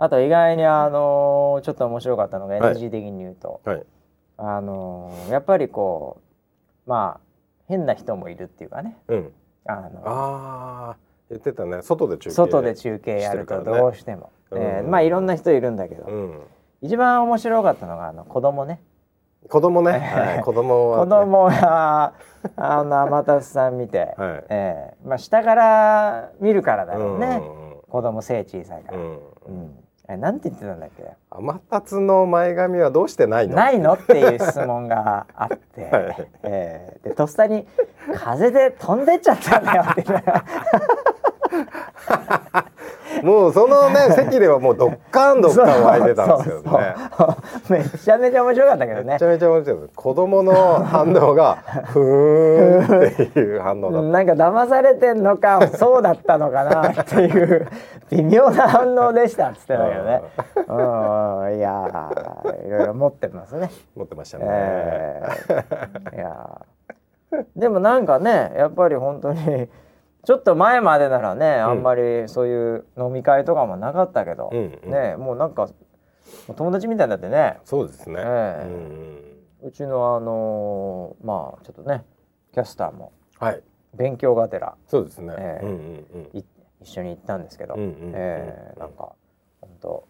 [0.00, 2.74] あと意外にあのーちょっと面白かったのがはい。
[2.74, 3.86] NG 的に言うと、はい。
[4.38, 6.18] あのーやっぱりこ
[6.86, 7.20] うまあ
[7.66, 8.96] 変な人もいるっていうかね。
[9.08, 9.32] うん。
[9.66, 10.96] あのああ
[11.30, 11.82] 言ってたね。
[11.82, 12.34] 外で中継。
[12.34, 14.62] 外で中継やるとどうしても、うん。
[14.62, 16.40] えーまあいろんな人いるんだけど、うん。
[16.80, 18.80] 一番面白かったのがあの子供ね。
[19.48, 19.92] 子供ね？
[19.98, 22.12] はい、子供は、子供が
[22.56, 24.44] あの天達さん見て、 はい。
[24.48, 29.62] えーまあ下から見るからだろうね、うん子供背小さいから、ううん。
[29.62, 29.78] ん。
[30.10, 31.04] えなんて言ってたんだっけ？
[31.30, 33.56] 天達の前髪はどうしてないの？
[33.56, 33.92] ないの？
[33.94, 36.28] っていう質問があって、 はい。
[36.44, 37.66] えーでとっさに
[38.14, 40.02] 「風で飛んでっちゃったんだよ」って
[43.22, 46.94] もうそのね 席ではもうどっかんどっかん湧いてたんですよね。
[47.68, 49.92] めちゃめちゃ面白かったけどねめちゃめちゃ面白いです。
[49.94, 51.56] 子供の反応が
[51.86, 57.68] ふーんっていう反応だっなんか騙されてんのかそうだったのかなっていう
[58.10, 60.22] 微妙な反応でしたっつってたけどね。
[60.56, 63.68] うんいやーいろいろ持ってますね。
[63.68, 63.72] た。
[63.96, 64.44] 持ってましたね。
[64.48, 69.68] えーいやーでもなんかねやっぱり本当に
[70.28, 75.70] ちょっと前までならね、あんまりそういう飲み会とかもなかったけど、うんうんねもうなんか
[76.54, 78.16] 友達みたいになってねそうですね。
[78.18, 78.68] ええ
[79.62, 82.04] うんうちのあのーまあちょっとね
[82.52, 83.62] キャスターもはい。
[83.96, 85.32] 勉強がてらそうですね。
[85.38, 86.38] ええうんうんうん。
[86.38, 86.44] い
[86.82, 89.12] 一緒に行ったんですけど、うんうんうんえーなんか
[89.62, 90.04] 本当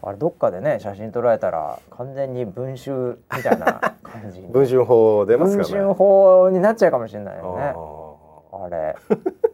[0.00, 5.68] あれどっかでね写真撮られたら完全に文集みたいな 感じに文春法出ますかね。
[5.68, 8.96] 文春法になっちゃうかもしれないよねああれあ。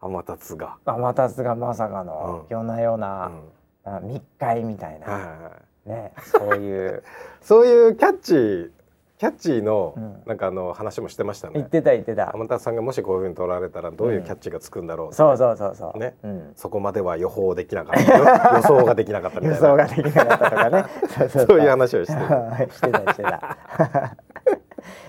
[0.00, 0.76] 天達が。
[0.84, 2.56] 天達がまさかのうん。
[2.56, 3.40] 夜な夜うな、ん
[3.84, 5.50] あ密会みたいな、はいはいは
[5.86, 5.88] い。
[5.88, 7.02] ねそういう。
[7.40, 8.70] そういうキャッチー
[9.18, 10.22] キャッチーのうん。
[10.24, 11.54] なんかあの話もしてましたね。
[11.56, 12.32] 言ってた言ってた。
[12.32, 15.16] 天達さんがもしこういうふうに取られたらどういうキャッチがつくんだろうって。
[15.16, 15.98] そうそうそうそう。
[15.98, 16.14] ね。
[16.22, 18.18] うん、そこまでは予報できなかった。
[18.18, 18.24] よ
[18.56, 19.68] 予想ができなかったみたいな。
[19.68, 20.84] 予想ができなかったとかね。
[21.28, 24.16] そういう話をしてるしてたしてた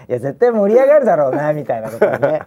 [0.09, 2.41] いや絶対盛り上がるだろうな みたいなことね。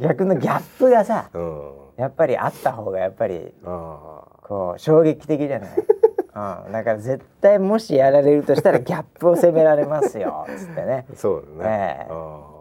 [0.00, 1.70] 逆のギャップがさうん。
[1.96, 5.68] やっぱりあった方がやっぱりあこう衝撃的じゃない、
[6.66, 11.06] うん、だから絶対もしやられるとしたらギャップを責められますよつってね。
[11.10, 12.06] あそうだね。
[12.06, 12.10] ええ。
[12.10, 12.54] あ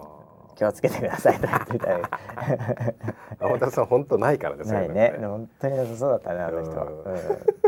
[0.56, 2.04] 気をつけてくださいと言ってたり。
[2.04, 5.16] あ天達さん本当ないからですないね。
[5.20, 6.78] 本当になさそうだったねあの人。
[6.78, 6.92] は、うん。
[6.92, 7.06] うん。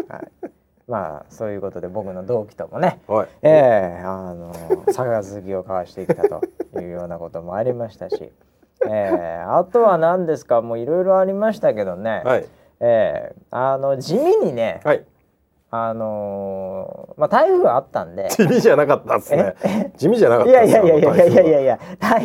[0.08, 0.52] はい、
[0.88, 3.28] まあそういうことで僕の同期ともねはい。
[3.42, 3.50] え
[4.00, 4.54] えあの
[4.86, 6.42] 杯を交わしてきたと
[6.80, 8.32] いうようなこともありましたし、
[8.86, 12.46] ええあとは何ですかもういろいろありましたけどね、はい。
[12.82, 15.04] ええあの地味にね、はい。
[15.72, 19.56] あのまあ台風あったんで地味じゃなかったですね。
[19.98, 21.80] 地味じゃなかったいやいやいやいやいやいやいや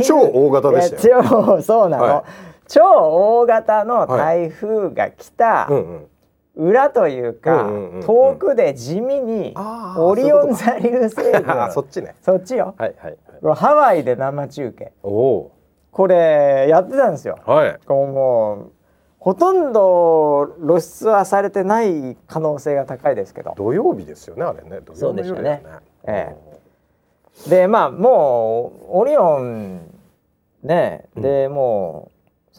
[0.06, 1.24] 超大型でしたよ。
[1.28, 2.80] 超そうなの、はい超
[3.40, 6.06] 大型の台風が来た、うんうん
[6.56, 8.02] 裏というか、うんうんうんうん。
[8.02, 9.54] 遠くで地味に
[9.96, 11.44] オリオン座流星群。
[11.46, 12.14] あ そっちね。
[12.22, 12.74] そっちよ。
[12.76, 13.56] はいはいはい。
[13.56, 14.92] ハワイで生中継。
[15.02, 15.50] おお。
[15.92, 17.38] これやってたんですよ。
[17.44, 17.78] はい。
[17.86, 18.70] こうもう
[19.18, 23.54] ほとんど露出はされてない可能性が高いですけど。
[23.56, 24.80] 土曜日ですよねあれね。
[24.84, 25.62] 土曜の夜ですね。
[26.04, 26.36] え
[27.48, 29.80] でまあもうオリオン
[30.62, 32.09] ねで、もう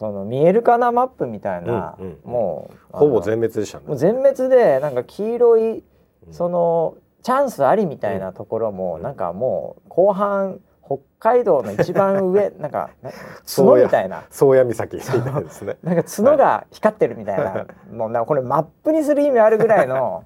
[0.08, 5.84] その見えるかなマップみたいな、うんうんもうほぼ全滅でしたねもう全滅でなんか黄色い
[6.26, 13.10] うんそのチャンスありみたいなところも、うんなんかもう後半北海道の一番上なんかな
[13.46, 20.24] 角みたいな宗谷岬みたいですねなんか角が光ってるみたいな、もうなこれマップにする意味あるぐらいの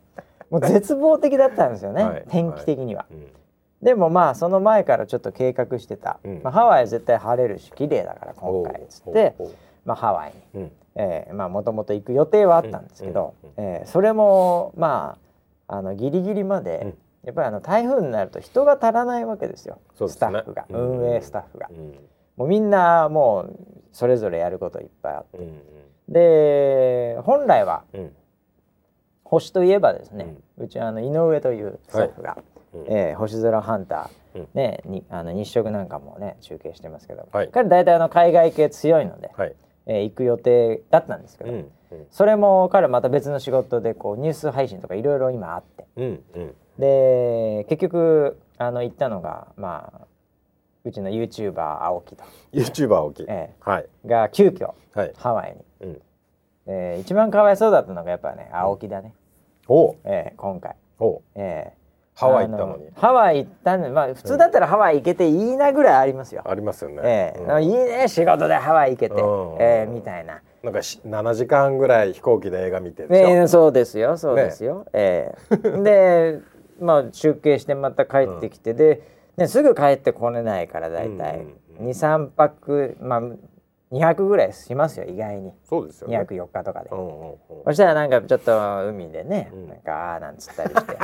[0.50, 3.06] もう絶望的だったんですよね、はい天気的には。
[3.10, 3.26] うん
[3.82, 9.54] でもまあその前からちょっと計画してた、うんまあ、ハワイは絶対晴れるし綺麗だから今回っつって、おうおう
[9.86, 10.70] まあ、ハワイに。
[10.98, 15.18] えーまあもともと行く予定はあったんですけど、うんえーそれもま
[15.68, 16.98] ああのギリギリまで、うん。
[17.24, 19.78] やっぱりあの台風になると人が足らないわけですよ。
[20.00, 20.08] ね。
[20.08, 21.94] スタッフが、うん運営スタッフが、うん。
[22.36, 23.56] もうみんなもう
[23.92, 25.38] それぞれやることいっぱいあって。
[25.38, 25.60] うん
[26.08, 28.12] で本来はうん。
[29.24, 32.38] 星といえばですね、うちあの井上というスタッフが、
[32.72, 32.84] うん。
[32.86, 34.48] えー星空ハンター、うん。
[34.54, 37.48] ねにあの日食なんかもね中継してますけど、はい。
[37.48, 39.54] 彼大体あの海外系強いので、はい
[39.86, 42.06] えー行く予定だったんですけど、うんうん。
[42.10, 45.86] それも彼また別の仕事でこうニュース配信とかいろいろ今あって。
[45.96, 46.54] うんうん。
[46.78, 50.06] で結局あの行ったのがまあ
[50.84, 53.24] うちの YouTuber 青木と、YouTuber 青木。
[53.28, 53.86] えはい。
[54.04, 55.12] えが急遽はい。
[55.16, 56.02] ハワイに、うん。
[56.66, 59.14] えー一番かわいそうだったのがやっぱね青木だね、
[59.68, 59.96] おう。
[60.04, 61.72] ええ今回、おえ
[62.16, 62.88] ハワイ行ったのに。
[62.96, 67.02] ハワイ行ったのまあ普通だったらハワイ行けていいなぐらいありますよ、ありますよね。
[67.04, 67.40] ええ。
[67.40, 67.64] うん。
[67.64, 69.56] いいね仕事でハワイ行けて、うん。
[69.60, 73.28] ええみたいな、なんかし7時間ぐらい飛行機で映画見てるでしょ。
[73.28, 75.82] ええそうですよそうですよ、ええ。
[75.82, 76.40] で
[76.80, 79.02] まあ集計してまた帰ってきて、で、
[79.36, 81.36] ね、すぐ帰ってこれないから大体。
[81.36, 81.48] うんうん
[81.80, 81.88] うん。
[81.90, 83.22] 23泊まあ
[83.92, 85.52] 200ぐらいしますよ意外に。
[85.68, 86.18] そうですよね。
[86.18, 87.36] 204日とかで、うんうんうん。
[87.66, 89.68] そしたらなんかちょっと海でね、うん。
[89.68, 90.96] なんかあーなんつったりして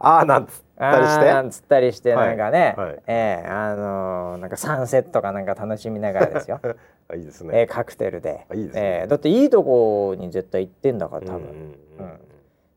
[0.00, 1.54] ああなんつったりしあーなんて。
[1.54, 6.60] つったりしてはいなんかね、はいええあのーなんかサンセットかなんか楽しみながらですよ、
[7.08, 7.60] あいいですえね。
[7.62, 12.18] えカクテルであいいですねええだっていいとこに絶対行ってんだから多分、うんうんうん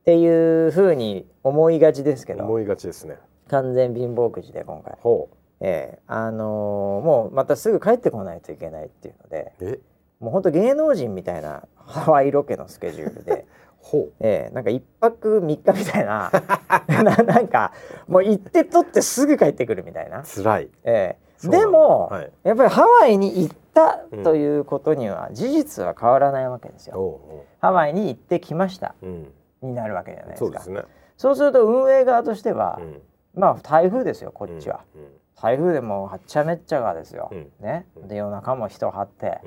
[0.02, 3.18] っていうふうに思いがちですけど思いがちですね。
[3.50, 5.30] 完全貧乏くじで今回、ほ
[5.60, 9.80] ええあのーもうまたすぐ帰ってこないといけないっていうので。
[10.20, 13.46] もうほんと芸能人みたいなハワイロケのスケジュールで。
[13.82, 16.32] ほええなんか一泊三日みたいな
[16.88, 17.74] ななんか
[18.08, 20.70] もう行って取ってすぐ帰ってくるみたいなう。、辛い。
[20.84, 26.98] ええそうなんだでも、はいやっぱりハワイに行ったということには事実は変わらないわけですよ。
[26.98, 29.06] おうおハワイに行ってきましたう。
[29.06, 29.34] うん。
[29.62, 30.46] になるわけじゃないですか。
[30.46, 30.84] そうですね。
[31.18, 33.02] そうすると運営側としては、うん。
[33.34, 34.82] まあ台風ですよこっちは。
[34.96, 35.08] うん。
[35.42, 37.30] 台風でもうはっちゃめっちゃがですよ。
[37.32, 37.88] うんね。
[37.96, 39.42] うんで夜中も人張って。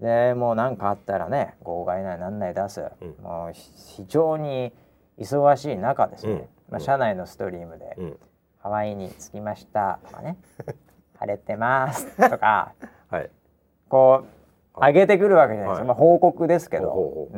[0.00, 3.22] うんでもう何かあったらね号外内何内出す、うん。
[3.22, 3.70] もうひ
[4.02, 4.72] 非常に
[5.18, 6.38] 忙しい中ですね、うん。
[6.38, 6.80] まあ、うん。
[6.80, 8.18] 社内のストリームでうん。
[8.58, 10.36] 「ハワイに着きました」とかね
[11.18, 12.72] 「晴れてます」とか。
[13.08, 13.30] はい。
[13.88, 14.24] こ
[14.76, 15.88] う上げてくるわけじゃないですか、はい。
[15.88, 17.28] まあ、報告ですけど、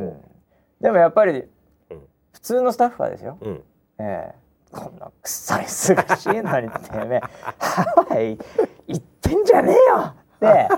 [0.81, 1.47] でもやっぱり
[1.91, 2.09] うん。
[2.33, 3.65] 普通のスタッフはですよ、うん。
[3.99, 4.47] ええ。
[4.73, 7.21] こんなくっさい忙しいのにてめえ
[7.59, 8.39] ハワイ
[8.87, 10.69] 行ってんじゃねえよって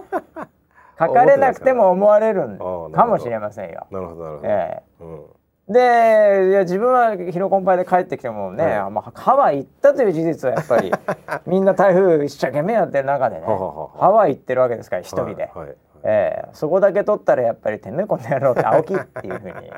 [0.99, 3.87] 書かれなくても思われるんかもしれませんよ。
[3.91, 4.49] なるほどなるほど。
[4.49, 5.25] えうん。
[5.25, 5.39] え
[5.71, 10.91] でいや自分はヒロコンパイで帰ってきてもね、はいまあ、ハワイ行ったという事実はやっぱり
[11.47, 15.67] みんな台風一生懸命やってる中でねハワイ行ってるわけですから一人で、はい。
[15.67, 19.73] はいええそこだけ取ったらやっぱりてめえこの野郎って青木っていうふうに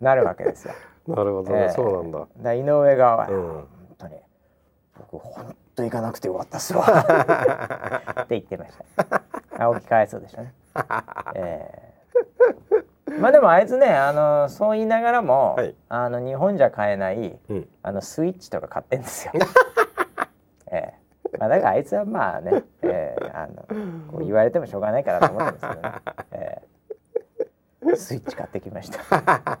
[0.00, 0.74] なるわけですよ。
[1.08, 1.62] なるほどね。
[1.62, 2.26] ええそうなんだ。
[2.38, 3.66] だ井上側は、うん本
[3.98, 4.14] 当に
[5.10, 6.84] 僕本当行かなくてよかったっすわ
[8.22, 9.22] って言ってました。
[9.58, 10.54] 青木かわいそうでしたね。
[11.34, 11.70] え
[13.12, 17.68] えまあでもあいつねあのそう言いながらも、はいあの日本じゃ買えないうん。
[17.82, 19.32] あのスイッチとか買ってんですよ。
[20.72, 20.94] え
[21.32, 23.54] えまあだからあいつはまあね、ええあの
[24.10, 25.92] こう言われてもしょうがないかなと思ってですけどね。
[26.32, 26.62] え
[27.92, 29.58] えスイッチ買ってきました。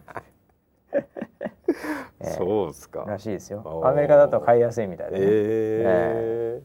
[2.20, 3.04] ええそうですか。
[3.06, 6.62] らしいですよアメリカだと買いやすいみたいで、ねえ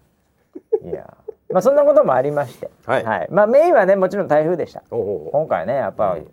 [0.84, 0.90] え。
[0.90, 1.18] いや、
[1.50, 4.84] まあそんなこともありまして、はいまあメインはねもちろん台風でした。
[4.90, 6.32] 今回ねやっぱり、うん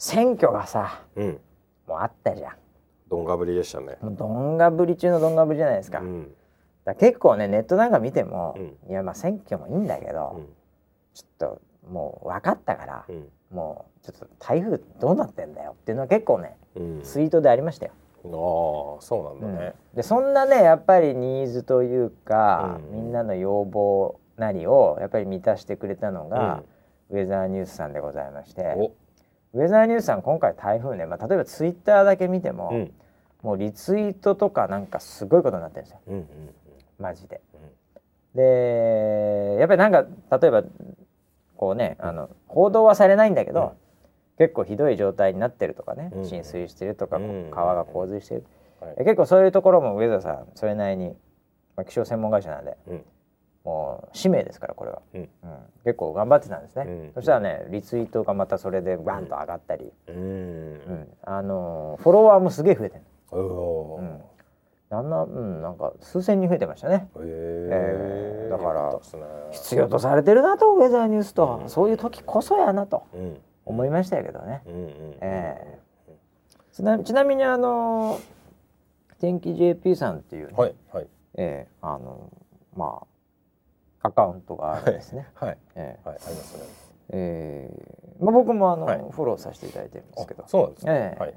[0.00, 1.40] 選挙がさうん。
[1.88, 2.52] もうあったじゃん。
[3.10, 3.96] どんがぶりでしたね。
[4.00, 5.98] どんがぶり中のどんがぶりじゃないですか。
[5.98, 6.32] うん。
[6.84, 10.48] ら結構ねネットなんか見ても、うんいやまあ選挙もいいんだけど、うん
[11.14, 13.28] ちょっともう分かったから、うん。
[13.50, 17.02] もうちょっと台風どうなってんだよっていうのは結構ねうん。
[17.02, 17.92] ツイートでありましたよ。
[18.24, 19.74] ああ、そうなんだね。
[19.94, 26.62] でそんなねやっぱりニーズというか、うんみんなの要望なりをやっぱり満たしてくれたのが、
[27.10, 28.92] ウェザーニュースさんでございましてお。
[29.54, 32.92] ウェザーニュースさん今回台風ね、まあ、例えばツイッターだけ見ても、うん。
[33.42, 36.14] もうリツイートとかなんかすごいことになってるんですようん。
[36.16, 36.26] うん。
[36.98, 37.40] マジで。
[37.54, 37.60] うん
[38.34, 40.04] でやっぱりなんか
[40.38, 40.62] 例えば
[41.58, 43.70] こうねあの報道はされないんだけど、うん。
[44.38, 46.24] 結構ひどい状態になってるとかね、うん。
[46.24, 47.50] 浸水してるとか、うん。
[47.50, 48.44] 川が洪水してる、
[48.80, 48.96] はい。
[48.98, 51.16] 結構そういうところもウェザーさんそれなりに、
[51.76, 53.04] まあ、気象専門会社なんでうん。
[53.64, 55.20] もう使命ですからこれは、うん。
[55.20, 55.28] うん。
[55.84, 57.12] 結構頑張ってたんですね、うん。
[57.14, 60.12] そしたらねリツイートがまたそれでバンと上がったり、う。
[60.12, 60.74] うん。
[60.76, 61.08] ん。
[61.22, 63.02] あのーフォロワーもすげえ増えてる、
[64.90, 67.20] なんなうんなんか数千人増えてましたねー。
[67.20, 67.68] ええ。
[67.70, 68.98] えーだから
[69.50, 73.36] 必要とされてるなとウェザーニュースと、うんそういう時こそやなとうん。
[73.66, 74.90] 思いましたけどね、うんうん。
[75.20, 75.78] え
[76.72, 78.18] ちなちなみにあの
[79.20, 82.30] 天気 JP さんっていうね、はいはいえーあの
[82.74, 83.02] ま
[84.02, 85.28] あアカウントがあるんですね。
[85.34, 86.64] はいえーはいありますね。
[87.10, 90.92] えーまあ、僕もあの、はいフォローさせていただいてるんですけどあ、そうなんですね。
[90.92, 91.34] ええはい。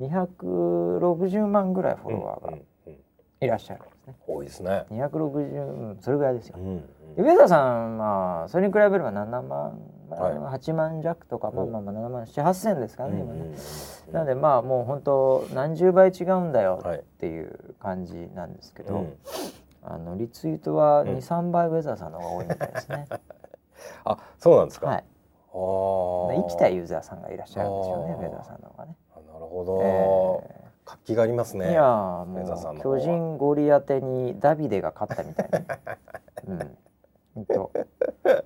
[0.00, 2.98] 260万ぐらいフォロワーがうんうんうん
[3.40, 4.16] いらっしゃるんですね。
[4.26, 4.84] 多いですね。
[4.90, 6.60] 260、うん、それぐらいですよう。
[6.60, 6.76] ん
[7.16, 13.40] ウェザーさんまあそれに比べれば7万、まあはい8万弱とか、まあまあまあ7万7 8千ですからね、今ね。
[13.40, 13.54] うん
[14.12, 19.14] なのでまあもう本当何十倍違うんだよはいっていう感じなんですけど、うん
[19.84, 23.06] あのリツイートはうん23、倍ウェザーさんの方が多いみたいですね。
[24.04, 24.88] あそうなんですか。
[24.88, 24.96] はい。
[24.96, 25.04] ああ。
[26.34, 28.96] 生きたユーザーさんがいらっしゃるんですよねあーウェザーさんの方がね。
[29.38, 31.70] るほど、え活気がありますね。
[31.70, 35.76] いやもう巨人ゴリアテにダビデが勝ったみたいな、
[37.36, 37.70] うん、と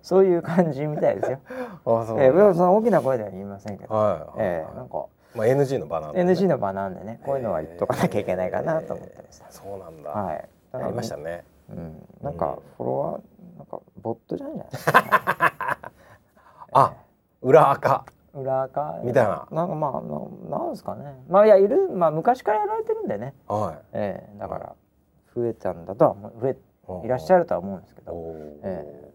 [0.03, 1.39] そういう感じみたいですよ。
[2.01, 5.07] あそうえー、上田さん大きな声では言いませんけど、はい、えーなんか。
[5.35, 7.21] まあ NG の場なんで、ね、NG の場なんでね。
[7.25, 9.47] こういうのは言っとかなきゃいけないかなと思ってました。
[9.47, 9.49] え。
[9.49, 10.49] ーそうなんだ、はい。
[10.73, 11.45] ありましたね。
[11.71, 13.23] うん、なんかフォロワー
[13.57, 15.79] なんかボットじゃんじゃないですか、
[16.73, 16.95] あ
[17.41, 19.47] 裏垢裏垢みたいな。
[19.51, 20.01] なんかまあ
[20.51, 21.23] ななんですかね。
[21.29, 21.89] まあいやいる。
[21.89, 24.75] まあ昔からやられてるんでね、はええだから
[25.35, 26.57] 増えたんだとは増え
[27.03, 27.07] い。
[27.07, 28.61] いらっしゃるとは思うんですけど、おー。
[28.65, 29.13] え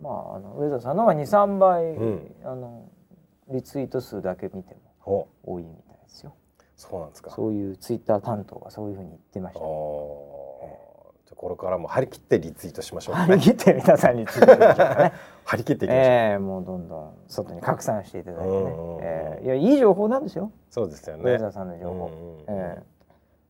[0.00, 2.34] まああの上田さんの方が23倍、うん。
[2.44, 2.88] あの
[3.48, 5.10] リツイート数だけ見てお。
[5.10, 6.34] も多いみたいですよ。
[6.76, 7.30] そうなんですか。
[7.30, 9.60] そういうツイッター担当がそういうふうに言ってました
[11.36, 15.12] これからも張り切ってリツイートしましょうか張りね切って皆さんについていきましょうかね。
[15.44, 18.52] 張り切っていきましょう、ええもうどんどん外に拡散していただいてね。
[18.52, 20.50] うんうんうん、ええいやいい情報なんですよ。
[20.70, 21.22] そうですよね。
[21.24, 22.06] 上田さんの情報、
[22.48, 22.82] うんうんうんええ。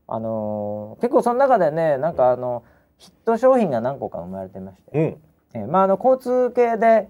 [0.08, 2.64] あのー結構その中でねなんかあの、
[2.96, 5.02] ヒット商品が何個か生まれてまして、うん。
[5.04, 5.18] え
[5.54, 7.08] えまああの交通系で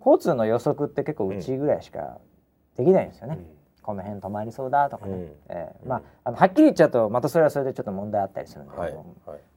[0.00, 2.18] 交通の予測って結構うちぐらいしか
[2.76, 3.38] できないんですよね、
[3.82, 5.20] この辺止まりそうだとかね、うん。
[5.22, 9.04] ええまああのはっきり言っちゃうとまたそれはそれでちょっと問題あったりするんで、はいはい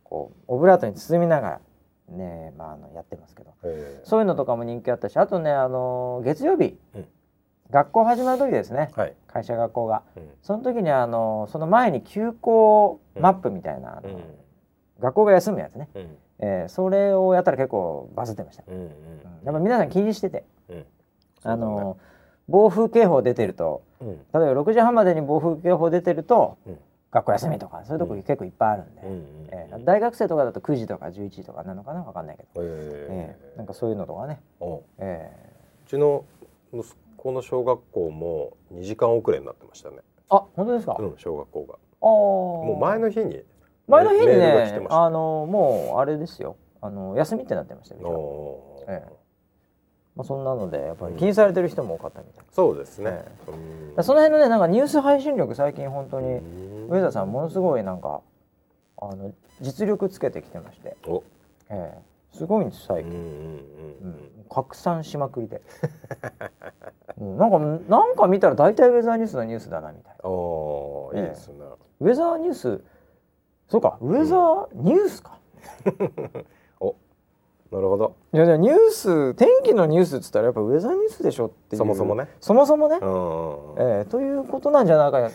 [0.10, 1.62] こうオブラートに包みながら
[2.10, 3.54] ねまああのやってますけど。
[3.64, 7.06] えーそういうのとかも人気あったしあとねあの月曜日、うん。
[7.70, 8.90] 学校始まる時ですね。
[8.96, 10.02] はい、会社学校が。
[10.18, 10.30] うん。
[10.42, 14.24] その時にあのその前に休校マップみたいな、うん。
[15.00, 16.18] 学校が休むやつね、うん。
[16.40, 18.90] えーそれをやったら結構バズってました、うんうんうん。
[19.44, 20.86] やっぱ皆さん気にしてて、うん。
[21.44, 21.98] あの
[22.48, 24.08] 暴風警報出てるとうん。
[24.08, 26.80] 例えば6時半までに暴風警報出てると、うん
[27.12, 29.02] 学校休みとかそういうとこ結構いっぱいあるんで、
[29.52, 33.08] えー大学生とかだと9時とか11時とかなのかなわかんないけど、え。
[33.10, 34.42] えーなんかそういうのとかね、
[35.00, 35.32] え
[35.86, 36.26] うちの
[36.74, 36.84] 息
[37.18, 39.98] 子の小学校も2時間遅れになってましたね。
[40.30, 41.74] ーあ本当ですか、うん、小学校が。
[41.74, 42.08] あー。
[42.08, 43.44] もう前の日に
[43.88, 46.58] 前の日にねあのもうあれですよ。
[46.82, 48.00] あの休みってなってましたえ
[48.88, 49.19] え
[50.20, 53.24] まあ、そんなのでやっぱり気にされてる人も多かったみたい、そうですね。
[54.02, 56.90] その辺のねなんかニュース配信力最近本当にうん。
[56.90, 58.20] 上田さんものすごいなんか
[58.98, 61.24] あの実力つけてきてまして、お、
[61.70, 62.38] ええ。
[62.38, 64.46] すごいんです最近、うんうんうんうん。
[64.50, 65.62] 拡散しまくりで、
[67.18, 70.30] うん、なんかなんか見たら大体ウェザーニュースのニュースだなみたいな。
[70.30, 71.64] おーいいですね。
[72.02, 72.84] ウェザーニュース
[73.70, 75.38] そうかウェザーニュースか、
[75.86, 75.90] お、
[77.72, 78.16] なるほど。
[78.34, 81.78] いやじゃあニュース天気のニュースっつったらやっぱウェザーニュースでしょっていう。
[81.78, 82.28] そもそもね。
[82.42, 83.82] そもそもね、うんうんうん。
[84.00, 85.30] えーということなんじゃないか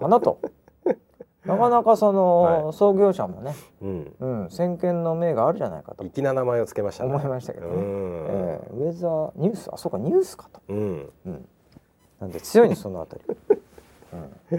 [0.00, 0.40] かなと。
[1.44, 2.72] なかなかその、はい。
[2.72, 4.14] 創業者もね、うん。
[4.18, 6.02] うん、先見の明があるじゃないかと。
[6.04, 7.10] 粋な名前をつけましたね。
[7.10, 8.26] 思いましたけどね、うん。
[8.30, 11.12] えーウェザーニュースあそうかニュースかと、うん。
[11.26, 11.48] うん、
[12.18, 13.22] なんで強いにそのあたり、
[14.14, 14.58] うん、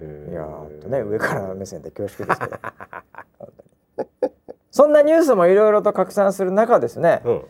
[0.00, 0.48] えいや
[0.88, 7.42] ね上から目線で恐縮ですけど そんなニュースもいろいろと拡散する中ですね、うん。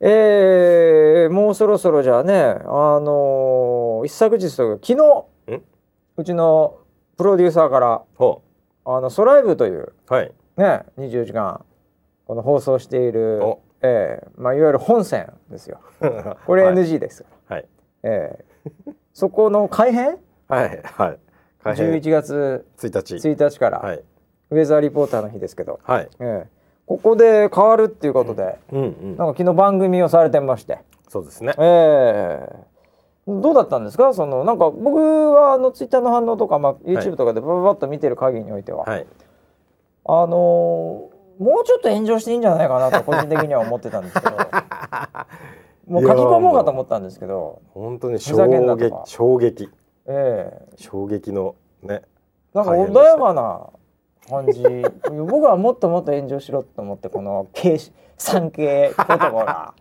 [0.00, 2.54] えーもうそろそろじゃあねあ
[3.00, 5.00] のー一昨日とか昨
[5.48, 5.62] 日ん？
[6.16, 6.78] うちの
[7.16, 8.42] プロデューサーからほ
[8.84, 10.14] あのソライブというう。
[10.14, 10.32] はい。
[10.56, 11.64] ね24時間
[12.26, 15.80] この放送しているお、えーまあ、いわゆる本線ですよ
[16.46, 17.66] これはい NG です、はい。
[18.02, 20.18] えーそこの改編？
[20.48, 20.80] はい。
[20.84, 21.18] はい。
[21.62, 23.28] 開編11月1日。
[23.28, 24.02] 1日から、はい。
[24.50, 26.08] ウェザーリポーターの日ですけど、はい。
[26.20, 29.16] えーここで変わるっていうことで、うんうん。
[29.16, 31.54] なんか昨日番組をされてまして、そうですね。
[31.56, 34.12] えーどうだったんですか？
[34.12, 34.96] そのなんか僕
[35.32, 39.06] はあのツイッターの反応とか、まあ、YouTube とかでバババッと見てる限りにおいては、はい。
[40.04, 40.30] あのー
[41.40, 44.36] もうちょっと炎上していいんじゃないかなと個人的には思ってたんですけど。
[45.86, 47.62] もう書き込もうかと思ったんですけど。
[47.72, 49.70] 本当に衝撃衝撃。
[50.06, 50.76] ええ。
[50.76, 52.02] 衝撃のね。
[52.52, 53.60] なんか穏やかな
[54.30, 54.62] 感じ
[55.10, 57.78] 僕はもっともっと炎上しろと思ってこの K
[58.18, 59.74] 3K 男が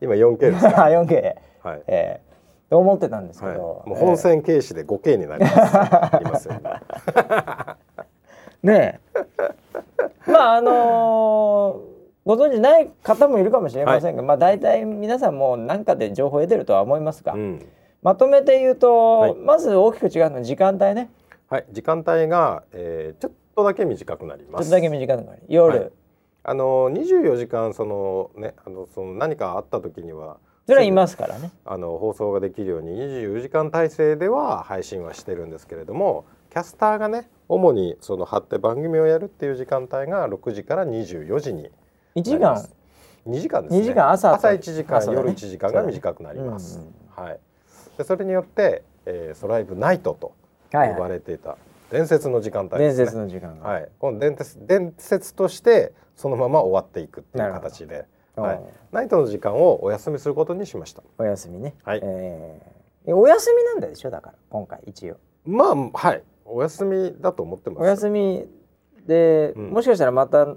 [0.00, 0.70] 今 4K ですね。
[0.76, 1.82] 4K はい。
[1.86, 2.28] ええ
[2.70, 3.56] と思ってたんですけはい。
[3.56, 5.56] ど、もう本線軽視で 5K になります。
[5.56, 6.54] いますよ。
[6.60, 7.76] 今
[8.72, 9.00] ね
[10.26, 11.98] えまああのー
[12.28, 17.66] ご存知ない方もいるかもしれませんが、まあ大体皆さんも何かで情報を得てるとは思いますが、うん。
[18.02, 21.10] まとめて言うと、はいまず大きく違うのは時間帯ね
[21.48, 21.64] はい。
[21.72, 24.64] 時間帯が、えー、ちょっとだけ短くなります。
[24.64, 25.92] ちょっとだけ短くなる夜、はい。
[26.44, 31.50] あの24時間そのねあのその何かあった時にはそれはいますからね。
[31.64, 41.70] あの放送ができるように24時間体制では配信はしてるんですけれどもキャスターがね主にその張って番組をやるっていう時間帯が6時から24時に
[42.16, 42.66] 1時間
[43.26, 43.80] ？2時間ですね。
[43.80, 45.12] 2時間朝朝1時間、ね。
[45.12, 46.80] 夜1時間が短くなります、
[47.14, 47.40] はい。
[47.98, 50.32] でそれによって、えー、ソライブナイトと
[50.72, 51.58] 呼ばれていた、
[51.90, 53.04] 伝説の時間帯伝ですね。
[53.06, 58.60] 説の時間が、はい、この伝説伝説としてそのまま終わっていくっていう形で、うんはい、
[58.92, 61.02] ナイトの時間をお休みすることにしました。
[61.18, 62.00] お休みね、はい。
[62.02, 62.78] えー
[63.10, 64.10] お休みなんでしょ？
[64.10, 65.16] だから今回一応。
[65.46, 66.22] まあはい。
[66.44, 67.82] お休みだと思ってます。
[67.82, 68.46] お休み
[69.06, 69.70] で、うん。
[69.70, 70.56] もしかしたらまた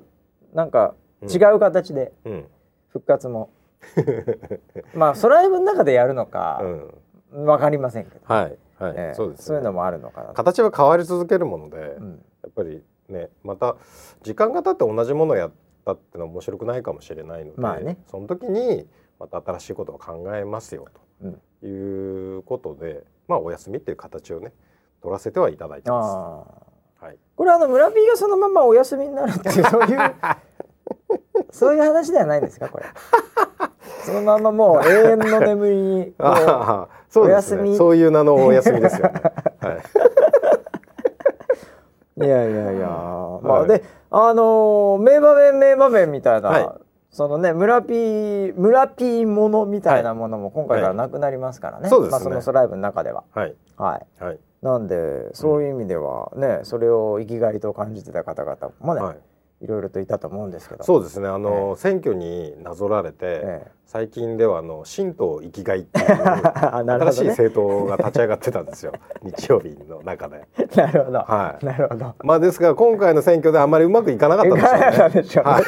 [0.54, 2.46] なんか違う形でうん。
[2.90, 3.52] 復活も、
[4.94, 6.62] まあソライブの中でやるのか
[7.32, 12.26] うん、わかりませんけど、はいはい、えーそうです、そういうのもあるのかなと、形は変わり続けるもので、うん。
[12.44, 13.76] やっぱりねまた
[14.24, 15.52] 時間が経って同じものをやっ
[15.86, 17.98] たってのは面白くないかもしれないので、まあね。
[18.08, 18.88] その時に
[19.20, 20.88] また新しいことを考えますよ
[21.22, 24.52] うんということで、まあお休みっていう形をね
[25.02, 26.46] 取らせてはいただいてま
[27.00, 27.04] す。
[27.04, 30.00] はい、これあの村 P がそのままお休みになるっていうそういう
[31.52, 32.86] そういう話ではないんですかこれ。
[34.06, 36.14] そのままもう永遠の眠りに
[37.12, 37.72] そうですお休み。
[37.72, 39.22] ねそういう名のお休みですよね。
[39.60, 39.78] はい。
[42.26, 43.68] いやいやいや、まあはい。
[43.68, 46.70] であのー名場面名場面みたいな、はい。
[47.10, 52.12] そのね村 P 村 P ものみたいなものも今回からなくなりますからね、そうですね。
[52.12, 53.24] まあ、そのソライブの中では。
[53.34, 53.56] はい。
[53.76, 54.24] はい。
[54.24, 54.40] はい。
[54.62, 59.18] なんでそういう意味ではね、それを生きがいと感じてた方々もね、はい。
[59.62, 60.84] い、ろいろといたと思うんですけど。
[60.84, 61.28] そうですね。
[61.28, 63.72] あの、選挙になぞられて、ええ。
[63.92, 66.16] 最近ではあの神道生きがいっていうね
[67.10, 68.94] 新しい政党が立ち上がってたんですよ。
[69.22, 70.48] 日曜日の中で。
[70.78, 71.66] なるほど、はい。
[71.66, 72.16] なるほど。
[72.24, 74.98] まあですが今回の選挙であまりうまくいかなかったんでしょうね。
[74.98, 75.64] なんでしょうねはい。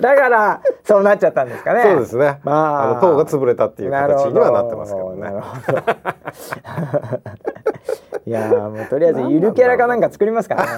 [0.00, 1.82] だからそうなっちゃったんですかね。
[1.82, 2.40] そうですね。
[2.42, 5.20] まああの党が潰れたっていう形にはなってますけどね。
[5.20, 5.78] なるほど。
[8.24, 10.68] いやーもうとりあえずゆるキャラかなんか作りますからね。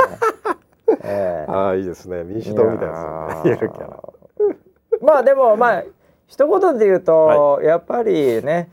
[1.03, 1.51] ええ。
[1.51, 2.25] ああいいですね。
[2.25, 3.41] 民主党みたいですよね。
[3.45, 4.03] ゆるキャラ。
[5.03, 5.85] まあでもまあ
[6.27, 8.71] 一言で言うと、やっぱりね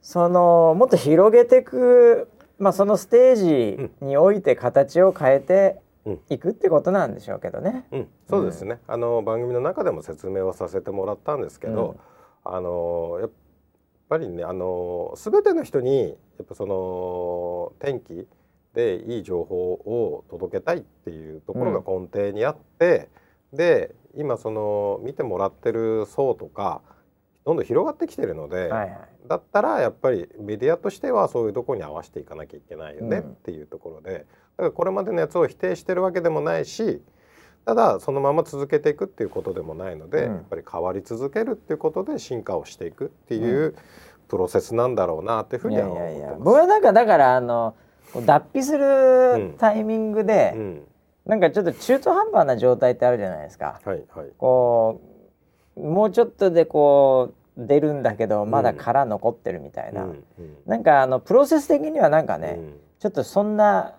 [0.00, 2.28] そのもっと広げていく、
[2.58, 6.20] まあ、そのステージにおいて形を変えてうん。
[6.30, 7.86] いくってことなんでしょうけどね。
[7.92, 11.96] うん、そうですね、あの番組の中でも説明をさせてもらったんですけど、
[12.44, 13.30] あのやっ
[14.08, 16.14] ぱりねあの全ての人にや
[16.44, 18.26] っぱその天気
[18.74, 23.08] でいい情報を届けたいっていうところが根底にあって、
[23.52, 26.82] で今その見てもらってる層とか
[27.48, 28.98] どんどん広がってきてるので、はいはい。
[29.26, 33.30] だったらやっぱりメディアとしてはそういうところに合わせていかなきゃいけないよねうん。
[33.30, 34.26] っていうところで、だか
[34.64, 37.00] らこれまでのやつを否定してるわけでもないし
[37.64, 40.34] ただそのまま続けていくっていうことでもないので、うん。
[40.34, 43.74] やっぱり変わり続けるっていうことで進化をしていくっていう
[44.28, 46.44] プロセスなんだろうなっていうふういには思やいやいやってます。
[46.44, 47.74] 僕はなんかだからあの
[48.14, 50.82] 脱皮するタイミングで、うん、
[51.26, 53.80] なんかちょっと中途半端な状態ってあるじゃないですか。
[53.84, 54.28] はいはい。
[54.38, 55.00] こ
[55.76, 60.24] うもうちょっとでこう出るんだけどまだ殻残ってるみたいな、うんうん。
[60.66, 62.74] なんかあのプロセス的にはなんかね、うん。
[62.98, 63.94] ちょっとそんな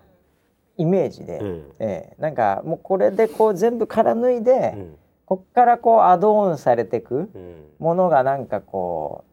[0.76, 1.72] イメージで、うん。
[1.78, 4.96] ええなんかもうこれでこう全部殻脱いで、うん。
[5.24, 7.64] こっからこうアドオンされてくうん。
[7.78, 9.24] ものがなんかこ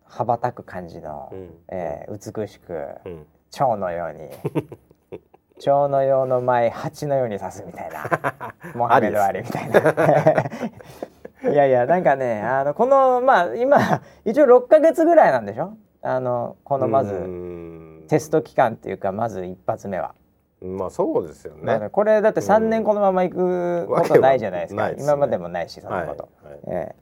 [0.00, 1.50] う羽ばたく感じの、うん。
[1.68, 2.72] ええ美しく
[3.04, 5.18] うん蝶のように
[5.58, 9.80] 蝶のようの前蜂のように刺すみたいなモハメド・ アリみたいな。
[11.52, 13.78] いやいやなんかねあのこのまあ今
[14.24, 15.72] 一応6ヶ月ぐらいなんでしょ？
[16.02, 18.04] あのこのまうずん。
[18.08, 20.14] テスト期間っていうかまず一発目は、
[20.62, 21.60] まあそうですよね。
[21.62, 25.02] まあこれだって3年このまま行くことないじゃないですか、すね。
[25.02, 26.60] 今までもないしそんなこと、はいはい。
[26.68, 26.96] ええ。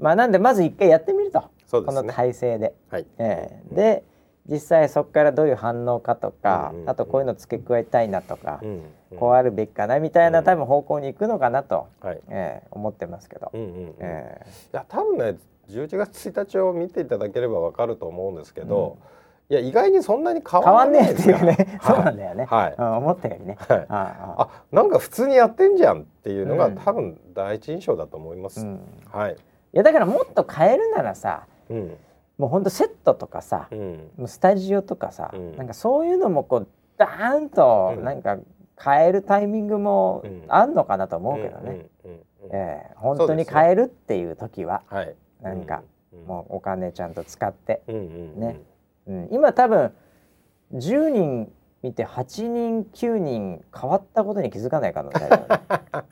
[0.00, 2.02] まあなんでまず一回やってみると、この。
[2.04, 3.06] 体制で、はい。
[3.18, 3.74] ええ。
[3.74, 4.04] で
[4.48, 6.90] 実際そこからどういう反応かとか、うんうんうん。
[6.90, 8.82] あとこういうの付け加えたいなとか、うん
[9.18, 10.44] こうあるべきかなみたいなうん。
[10.44, 12.20] 多分方向に行くのかなと、はい。
[12.28, 13.94] ええ思ってますけど、うんうんうん。
[14.00, 14.46] ええ。
[14.74, 15.36] いや多分ね
[15.70, 18.98] 11月1日を見ていただければわかると思うんですけど、
[19.50, 21.78] いや意外にそんなに変変わんねえっていうね、はい。
[21.82, 22.74] そうなんだよね、はい。
[22.76, 23.86] うん思ったよりね、はい。
[23.88, 26.76] あなんか普通にやってんじゃんっていうのが、うん。
[26.76, 28.60] 多分第一印象だと思います。
[28.60, 28.78] うん、い。
[29.10, 29.36] はい。
[29.72, 31.96] やだからもっと変えるならさうん
[32.38, 34.10] もうほんとセットとかさ、うん。
[34.16, 35.56] もうスタジオとかさ、うん。
[35.56, 38.04] なんかそういうのもこうダーンとうん。
[38.04, 38.38] なんか
[38.80, 40.44] 変えるタイミングもうん。
[40.48, 42.22] あんのかなと思うけどね、え
[42.52, 45.14] え本当に変えるっていう時ははい。
[45.42, 48.60] なんか、うんもうお金ちゃんと使って、ね。
[49.06, 49.92] うん、今多分
[50.74, 56.04] 10人見て8人9人変わったことに気づかない可能性あるよねあ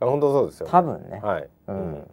[0.00, 0.72] 本当そうですよ、ね。
[0.72, 1.48] 多分ね、はい。
[1.68, 1.76] うん。
[1.76, 2.10] うん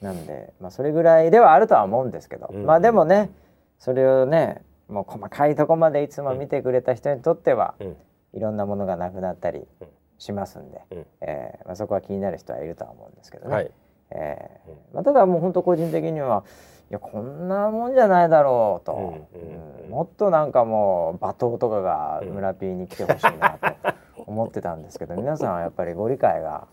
[0.00, 2.66] なんで、まあ、それぐらいではあるとは思うんですけど、うん。
[2.66, 3.30] まあでもね
[3.78, 7.96] それをねもう細かいとこまでいつも見てくれた人にとっては、うん。
[8.34, 9.88] いろんなものがなくなったりうん。
[10.18, 11.06] しますんで、うん。
[11.20, 13.70] えーまあ、そこは気になる人はいるとは思うんですけどね、はい。
[14.10, 16.44] えーまあ、ただもう本当個人的には
[16.90, 23.94] いやこんなもんじゃないだろうと、うんもっとなんかもう罵倒とかが村 P に来てほしいなと
[24.26, 26.66] 思ってたんですけど、皆さんはやっぱりご理解が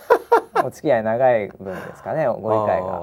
[0.64, 3.00] お付き合い長い分ですかねご理解が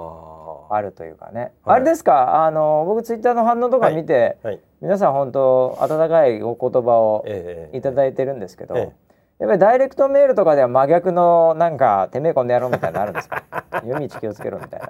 [0.75, 1.75] あるというかね、はい。
[1.77, 2.45] あれですか？
[2.45, 4.59] あの僕ツイッターの反応とか見て、はい。
[4.81, 8.91] 皆さん本当温かいお言葉をええいただいてるんですけど、ええ。
[9.39, 13.43] やっぱりダイレクトメールとかでは真逆のなんかてめえこんな野郎みたいなのあるんですか？
[13.85, 14.89] 夜道気をつけろみたいな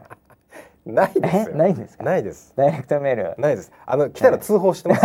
[0.85, 2.03] ないですないんですか？
[2.03, 2.53] ないです。
[2.57, 3.35] ダイレクトメール。
[3.37, 3.71] ないです。
[3.85, 5.01] あの来たら通報してます。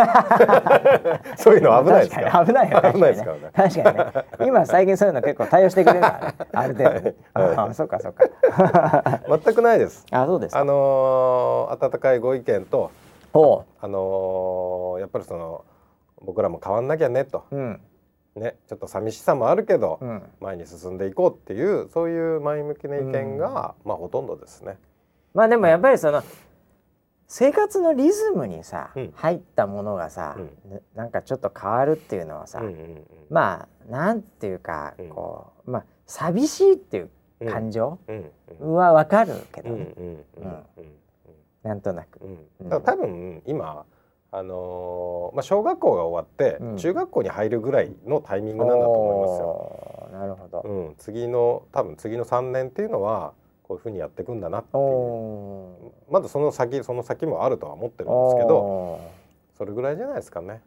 [1.45, 2.93] そういうの危ないですか危ないよね。
[2.93, 3.51] 危ないですからね。
[3.55, 4.47] 確かにね。
[4.49, 6.01] 今最近そういうの結構対応してくれる。
[6.01, 7.01] からねある程度。
[7.01, 8.25] ねああそっかそっか。
[9.45, 10.05] 全くないです。
[10.11, 10.61] あそうですか。
[10.61, 12.91] あのー温かいご意見と
[13.33, 15.65] ほあのーやっぱりその
[16.23, 17.45] 僕らも変わんなきゃねと。
[17.53, 17.81] ううん。
[18.35, 20.23] ねちょっと寂しさもあるけど、うん。
[20.41, 24.77] 前に進んでいこうっていうそういう前向きな意見が、まあほとんどですね。
[25.35, 26.23] まあでもやっぱりその
[27.27, 29.13] 生活のリズムにさ、うん。
[29.15, 30.71] 入ったものがさ、うん。
[30.71, 35.09] ねなんかちょっと変わるっていうのはさ、うんうんまあなんていうか、うん。
[35.11, 37.11] こうまあ寂しいっていう
[37.41, 38.31] うん感情うん。
[38.61, 38.73] うん。
[38.75, 40.65] はわかるけどうんうんね、うんうん。
[41.63, 42.19] なんとなく。
[42.85, 43.85] 多分今
[44.31, 46.77] あのーまあ小学校が終わって、うん。
[46.79, 50.19] 中学校に入るぐらいのタイミングなんだと思いますよ。
[50.19, 50.61] なるほど。
[50.63, 53.35] うん、次の多分次の3年っていうのは
[53.69, 55.93] こういうふうにやっていくんだなっていう。
[56.11, 58.99] まだその先その先もあるとは思ってるんですけど
[59.59, 60.63] それぐらいじゃないですかね。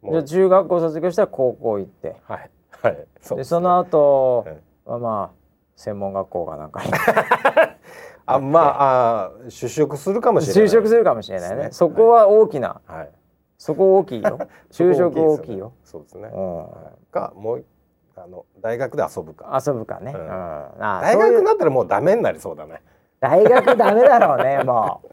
[0.00, 2.16] もうじゃあ中学校卒業したら高校行って。
[2.26, 2.50] はい。
[2.70, 3.06] はい。
[3.20, 3.44] そでね。
[3.44, 4.46] その後
[4.86, 5.38] はまあ
[5.76, 6.82] 専門学校かなんか。
[6.82, 6.90] に
[8.24, 10.64] あまああ就職するかもしれない。
[10.64, 11.62] 就職するかもしれないね。
[11.64, 11.68] ね。
[11.72, 13.10] そこは大きな、はい。
[13.58, 14.38] そこ大きいよ。
[14.72, 15.72] 就職大きいよ。
[15.84, 16.30] そうですね。
[16.32, 16.56] うん。
[16.56, 17.12] はい。
[17.12, 17.64] かもう
[18.22, 19.60] あの大学で遊ぶか。
[19.66, 20.26] 遊ぶかね、ううん。
[20.26, 22.82] 大学になったらもうダメになりそうだね。
[23.20, 25.08] 大学ダメだろうねもう。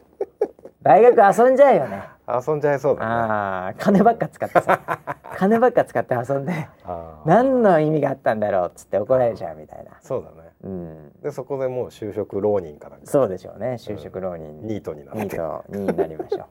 [0.82, 2.02] 大学遊んじゃうよね。
[2.28, 3.06] 遊んじゃいそうだね。
[3.06, 5.00] ああ金ばっか使ってさ。
[5.36, 6.68] 金ばっか使って遊んで
[7.26, 9.92] 何の意味があったんだろうっつって怒られちゃうみたいな。
[10.00, 10.50] そうだね。
[10.62, 11.12] うん。
[11.22, 13.74] でそこでもう就職浪人かなんかそうでしょうね。
[13.80, 14.66] 就職浪人。
[14.66, 15.22] ニートになって。
[15.22, 16.46] ニートになりましょう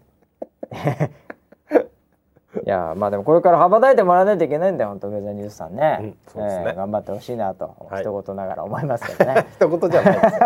[2.64, 6.16] いやまあでもこれから羽ばたいてもらわないといけないんだよ本当ウェザーニュースさんね,、うんね。
[6.36, 8.04] えー頑張ってほしいなと、はい。
[8.04, 9.46] 一言ながら思いますけどね。
[9.60, 10.34] 一言じゃないです。
[10.34, 10.40] よ。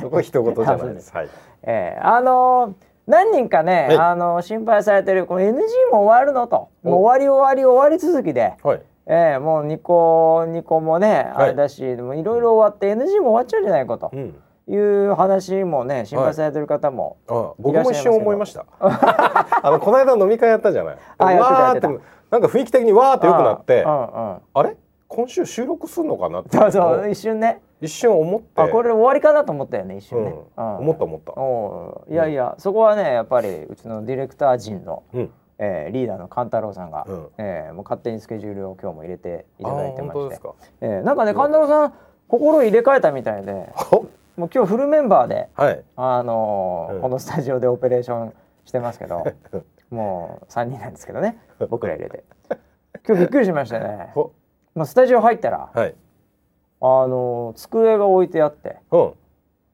[0.00, 1.12] そこは一言じゃないです。
[1.16, 1.28] はい。
[1.62, 2.72] えーあのー
[3.04, 3.96] 何人かね、はい。
[3.98, 5.52] あのー心配されてるこの NG
[5.90, 6.68] も終わるのと。
[6.84, 6.88] お。
[6.90, 8.82] もう終わり終わり終わり続きで、はい。
[9.06, 11.44] えーもうニコニコもね、はい。
[11.44, 14.10] あれだしでもいろいろ終わって NG も終わっちゃうんじゃないかと。
[14.12, 14.34] うん。
[14.68, 18.64] いう話もね心配されてる方も、あ僕も一瞬思いました。
[18.80, 20.98] あのこの間飲み会やったじゃない。
[21.18, 21.80] あやって
[22.30, 24.06] なんか雰囲気的にわーって良くなって、うんう
[24.36, 24.38] ん。
[24.54, 24.76] あれ？
[25.08, 26.56] 今週収録するのかなって。
[26.56, 27.60] そうそう一瞬ね。
[27.82, 28.62] 一瞬思って。
[28.62, 30.64] あこれ終わりかなと思ったよね一瞬ね、うん。
[30.64, 30.76] うん。
[30.78, 31.18] 思った思
[32.06, 32.12] った。
[32.14, 35.30] いやいや、そこはねやっぱりうちのディレクター陣の、うん。
[35.58, 37.26] えーリーダーの勘太郎さんが、うん。
[37.36, 40.40] えーもう勝手にスケジュールを今日も入れていただいてまして。
[40.80, 41.94] えーなんかね勘太郎さん
[42.28, 43.68] 心入れ替えたみたいで。
[43.74, 44.06] ほ
[44.36, 45.84] もう今日フルメンバーで、はい。
[45.96, 47.00] あのーうん。
[47.02, 48.32] このスタジオでオペレーション
[48.64, 49.24] してますけど
[49.90, 51.38] もう3人なんですけどね。
[51.68, 52.24] 僕ら入れて。
[53.06, 54.10] 今日びっくりしましたね。
[54.14, 54.32] ほ。
[54.74, 55.94] もうスタジオ入ったら、はい。
[56.80, 58.78] あのー机が置いてあって。
[58.90, 59.12] うん。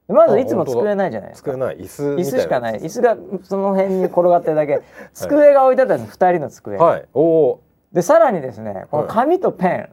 [0.07, 1.51] でまずいつも机ないじゃないですか。
[1.51, 1.77] 机ない。
[1.77, 2.79] 椅子椅子しかない。
[2.79, 4.81] 椅子がその辺に転がってるだけ。
[5.13, 6.17] 机が置いてあったんです。
[6.17, 7.05] 2人の机、はい。
[7.13, 7.59] おお
[7.93, 9.89] でさらにですねこの紙とペン。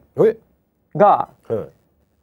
[0.95, 1.71] がうん。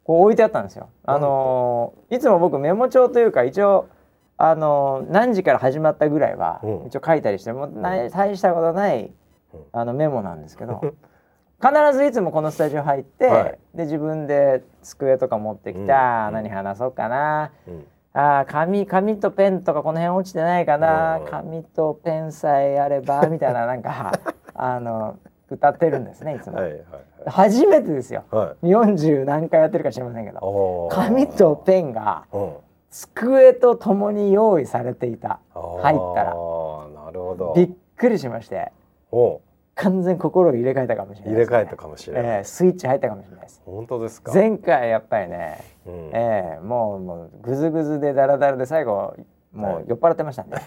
[0.05, 0.90] こう置いてあったんですよ。
[1.05, 3.88] あのーいつも僕メモ帳というか一応
[4.36, 6.86] あのー何時から始まったぐらいはうん。
[6.86, 9.11] 一応書いたりしてもうない大したことない
[9.55, 9.61] うん。
[9.72, 10.80] あのメモなんですけど
[11.62, 13.59] 必ずいつもこのスタジオ入って、はい。
[13.74, 15.86] で自分で机とか持ってきて、うん。
[15.88, 17.86] 何話そうかなうん。
[18.12, 21.24] あー紙紙とペンとかこの辺落ちてないかな、うん。
[21.24, 24.12] 紙とペンさえあればみたいななんか
[24.55, 25.16] あの
[25.50, 26.82] 歌ってるんですねいつも、はいはい
[27.27, 28.47] 初めてですよはい。
[28.68, 28.91] はい。
[28.93, 32.53] 40何回やってるか知りませんけど紙とペンがうん。
[32.91, 37.53] 机とともに用意されていた入ったらなるほど。
[37.57, 38.70] びっくりしまして
[39.11, 39.41] お
[39.75, 42.37] 完全心を入れ替えたかもしれないね、入れ替えたかもしれない。
[42.37, 44.33] ええスイッチ入ったかもしれないです本当ですか？
[44.33, 46.11] 前回やっぱりね、うん。
[46.12, 49.16] ええもうもうグズグズでダラダラで最後
[49.53, 50.57] もはいう酔っ払ってましたんで、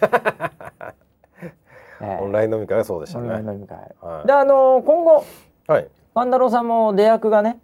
[2.02, 3.54] ええオンライン飲み会はそうでしたオンラインね。
[3.54, 5.24] 飲み会、はいであの今後
[5.68, 5.88] はい。
[6.18, 7.60] パンダロウさんも出役がね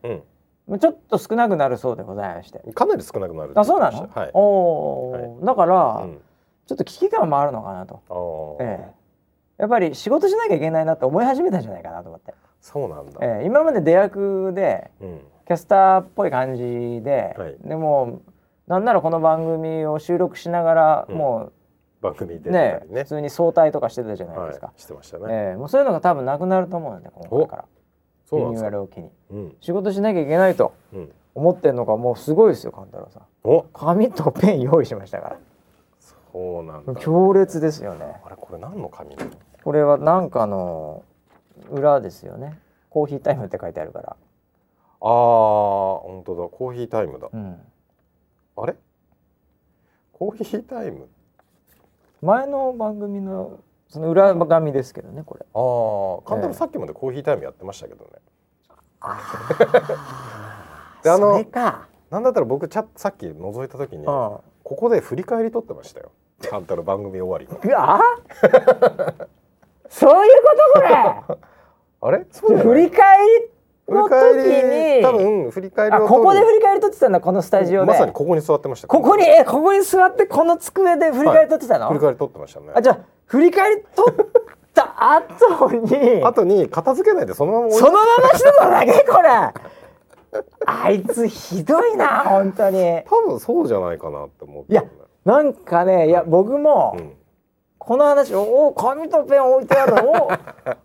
[0.70, 0.80] うん。
[0.80, 2.60] ちょっと少なくなるそうでございまして。
[2.76, 4.08] かなり少なくなるあそうなの？
[4.14, 4.32] はい。
[4.36, 6.22] おお、だから、うん。
[6.68, 8.94] ちょっと危機感もあるのかなと、ええ。
[9.58, 13.20] やっぱり仕事しなきゃいけないなって思い始めたんじゃないかなと思って、そうなんだ。
[13.24, 13.46] ええ。
[13.48, 15.20] 今まで出役でうん。
[15.48, 17.58] キャスターっぽい感じで、はい。
[17.66, 18.22] でも
[18.68, 21.16] なんならこの番組を収録しながら、うん。
[21.16, 21.54] もう
[22.02, 22.82] 番組で出ね。
[22.88, 25.58] ね普通に早退とかしてたじゃないはいですか、してましたね、ええ。
[25.58, 27.66] もうそういうのが多分なくなると思うんで今回から
[28.38, 29.10] リニューアルを機に。
[29.32, 29.56] うん。
[29.62, 31.12] 仕事しなきゃいけないとうん。
[31.36, 33.24] 思ってんのがもうすごいですよ勘太郎さん。
[33.44, 33.64] お。
[33.74, 35.38] 紙とペン用意しましたか
[36.32, 36.94] そうなんだ。
[36.94, 38.06] ら強烈ですよね。
[38.26, 39.32] あれこれ何の紙なの？
[39.64, 41.04] これはなんかの
[41.70, 42.60] 裏ですよね。
[42.90, 44.10] コーヒータイムって書いてあるから。
[44.10, 44.18] ああ
[45.02, 46.48] 本当だ。
[46.50, 47.30] コーヒータイムだ。
[47.32, 47.60] うん。
[48.58, 48.76] あれ？
[50.12, 51.08] コーヒータイム？
[52.22, 53.60] 前の番組の
[53.94, 55.46] その裏紙ですけどねこれ。
[55.54, 58.10] ああ簡単ええにさっきまでコーヒータイムやってましたけどね。
[59.02, 59.20] あ
[61.04, 61.88] であのそれか。
[62.10, 64.78] なんだったら僕ちゃさっき覗いた時にこうん。
[64.78, 66.12] こで振り返り撮ってましたよ。
[66.50, 68.02] カンタの番組終わりのうわ
[69.90, 70.82] そういうこと
[72.02, 72.18] これ？
[72.18, 72.26] あれ？
[72.32, 75.02] 振り返りの時に。
[75.04, 77.88] 多分振り返りここで振り返り撮ってたんだこのスタジオで。
[77.92, 78.88] まさにここに座ってました。
[78.88, 82.68] ここにえここに座ってこの机で振り返り撮ってたの、振り返り撮ってましたね。
[82.74, 84.16] あじゃあ振り返り撮っ
[84.74, 89.30] た後に 後に片付けないでそのままそのまましてただけこれ。
[90.66, 93.04] あいつひどいな本当に。
[93.06, 94.84] 多分そうじゃないかなって思っていや
[95.26, 97.14] なんかねいや僕もうん
[97.86, 100.30] この話おお紙とペン置いてあるお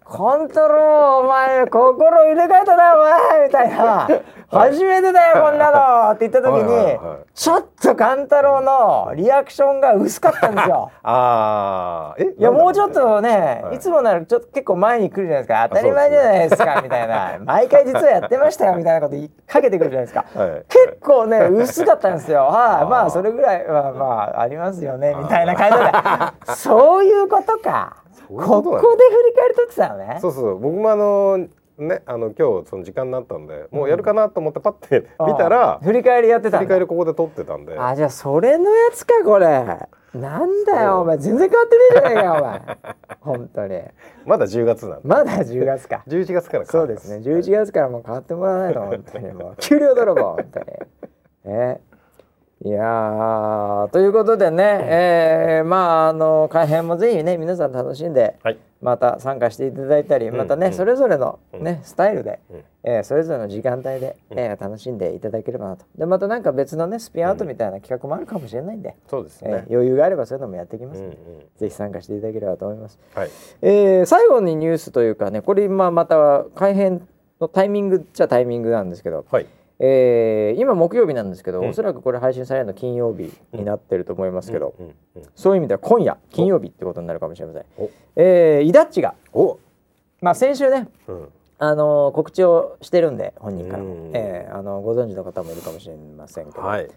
[0.04, 4.08] コントロールお前心入れ替えたなお前みたいな。
[4.50, 5.70] 初めてだよ こんな
[6.08, 6.10] の。
[6.12, 6.98] って言った時に、
[7.34, 10.90] ちょっと勘太郎のリアクションが薄かったんですよ。
[11.04, 13.76] ああえいやもうちょっとね、はい。
[13.76, 15.68] い、つもならちょっと結構前に来るじゃないですか。
[15.68, 17.36] 当たり前じゃないですかみたいな。
[17.44, 20.64] 毎回実はやってましたよみたいなこと言いかけてくるじゃないですか、はい。
[20.68, 22.44] 結構ね薄かったんですよ。
[22.44, 26.54] はい、まあそれぐらいはまあありますよねみたいな感じで。
[26.54, 27.96] そ うそういうこことなんだ
[28.28, 30.18] こで振り返りとってたのね。
[30.20, 37.78] そうそう僕もあのねあの今日その時間になったんでもうやるかなと思ってパッて見たら振り返りやってた振り返りここで撮ってたんで。
[37.78, 39.46] あじゃあそれのやつかこれ。
[40.14, 41.18] なんだよお前。
[41.18, 42.78] 全然変わってねえじゃないかよお前。
[43.20, 43.82] 本当に。
[44.24, 45.08] まだ10月なんで。
[45.08, 46.02] まだ10月か。
[46.08, 47.18] 11月からそうですね。
[47.18, 49.54] 11月からもう変わってもらわないと本当にもう。
[49.58, 50.66] 給料泥棒本当に。
[51.54, 51.80] ね
[52.68, 58.58] いやーということでね、えーまああの改編もぜひね皆さん楽しんではい。
[58.82, 60.36] また参加していただいたり、ん。
[60.36, 60.72] またね、うん。
[60.72, 62.64] それぞれのね、スタイルで、うん。
[62.84, 65.86] えーそれぞれの時間帯で、えー楽しんでいただければなと。
[65.96, 69.50] でまたなんか別のねスピンアウトみたいな企画もあるかもしれないんで、そうですね。
[69.50, 71.16] えー余裕があればそういうのもやっていきますので、
[71.56, 72.98] ぜひ参加していただければと思います。
[73.14, 73.30] はい。
[73.62, 77.08] えー最後にニュースというかねこれ今また改編
[77.40, 79.46] のタイミングっちゃタイミングなんですけど、はい
[79.80, 81.68] えー今木曜日なんですけど、うん。
[81.68, 84.74] おそらくこれ配信されるの金曜日になってると思いますけど、
[85.34, 87.64] そういう意味では今夜金曜日ってことになるかもしれません。
[87.78, 87.90] お。
[88.16, 89.58] えー、イダッチが、お。
[90.20, 91.28] まあ、先週ねうん。
[91.60, 93.82] あのー告知をしてるんで本人から。
[93.82, 96.88] もうん、えーあのご存知の方もいるかもしれませんけど、はい。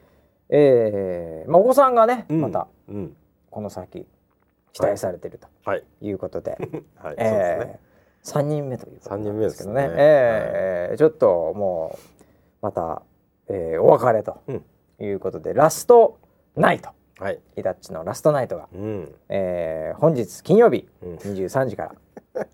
[0.49, 2.41] えーまあ、お子さんがね、うん。
[2.41, 3.15] またうん。
[3.49, 4.05] この先
[4.73, 5.83] 期待されてるとはい。
[6.01, 6.11] い。
[6.11, 6.57] うことで、
[6.95, 9.87] は いえー、3人目ということですけどね。
[9.87, 9.93] ね。
[9.97, 12.10] えーちょっともう
[12.61, 13.01] また、
[13.47, 14.65] えーお別れとうん。
[14.99, 16.19] いうことで、ラスト
[16.55, 16.89] ナイト。
[17.19, 17.39] はい。
[17.57, 19.15] イダッチのラストナイトが、うん。
[19.29, 21.15] えー本日金曜日うん。
[21.15, 21.83] 23時か
[22.35, 22.45] ら。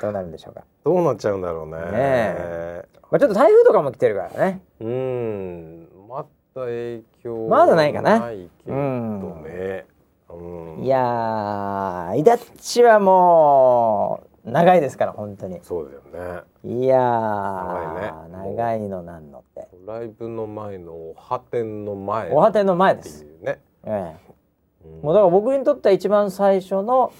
[0.00, 1.72] どうなるんでしょうか、どうなっちゃうんだろうね。
[1.90, 4.60] ねまあ、ちょっと台風とかも来てるからね。
[4.80, 5.88] うん。
[6.08, 6.24] ま
[6.54, 8.20] だ影響まだないかな。
[8.20, 9.86] ないけどね。
[10.30, 10.84] うん。
[10.84, 15.60] いやーイダッチはもう長いですから本当に。
[15.62, 16.82] そうだよね。
[16.82, 18.12] いやー長いね。
[18.54, 19.68] 長いのなんのって。
[19.86, 24.16] ライブの前のおはてんの前おはての前です、ねええ。
[24.84, 27.12] うんもうだから僕にとっては一番最初の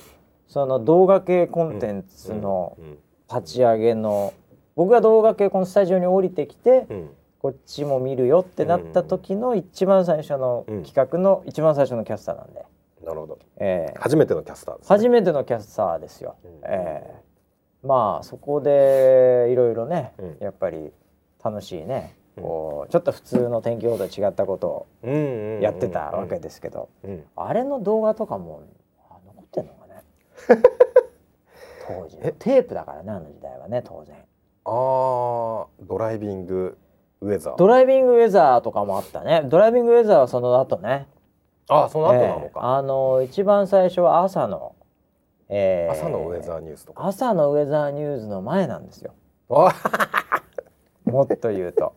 [0.47, 2.99] その動画系コンテンツのうん
[3.31, 4.33] 立ち上げの
[4.75, 7.11] 僕が動画系このスタジオに降りてきてうん。
[7.41, 12.65] こっちも見るよってなった時の一番最初の企画の一番最初のキャスターなんで、
[13.05, 13.39] なるほど。
[13.59, 13.95] ええ。
[13.99, 14.97] 初めてのキャスターですね。
[14.97, 16.37] 初めてのキャスターですよ。
[16.45, 16.51] うん。
[16.65, 17.15] ええ。
[17.83, 20.37] まあそこでいろいろね、うん。
[20.41, 20.93] やっぱり
[21.43, 22.43] 楽しいね、うん。
[22.43, 25.09] こうちょっと普通の天気予報と違ったことを
[25.61, 27.25] やってたわけですけど、うん。
[27.37, 28.63] あれの動画とかも
[29.09, 30.03] あ残ってんのかね？
[31.87, 32.33] 当時の。
[32.33, 34.17] テープだからねあの時代はね当然。
[34.65, 36.77] あードライビング
[37.21, 37.57] ウェザー。
[37.57, 39.43] ドライビングウェザーとかもあったね。
[39.47, 41.07] ドライビングウェザーはその後ね
[41.69, 42.51] あーその後なのええ。
[42.51, 44.75] かあの一番最初は朝の、
[45.49, 47.07] えー朝のウェザーニュースとか。
[47.07, 49.13] 朝のウェザーニューズの前なんですよ。
[49.51, 49.73] あ
[51.05, 51.93] もっと言うと。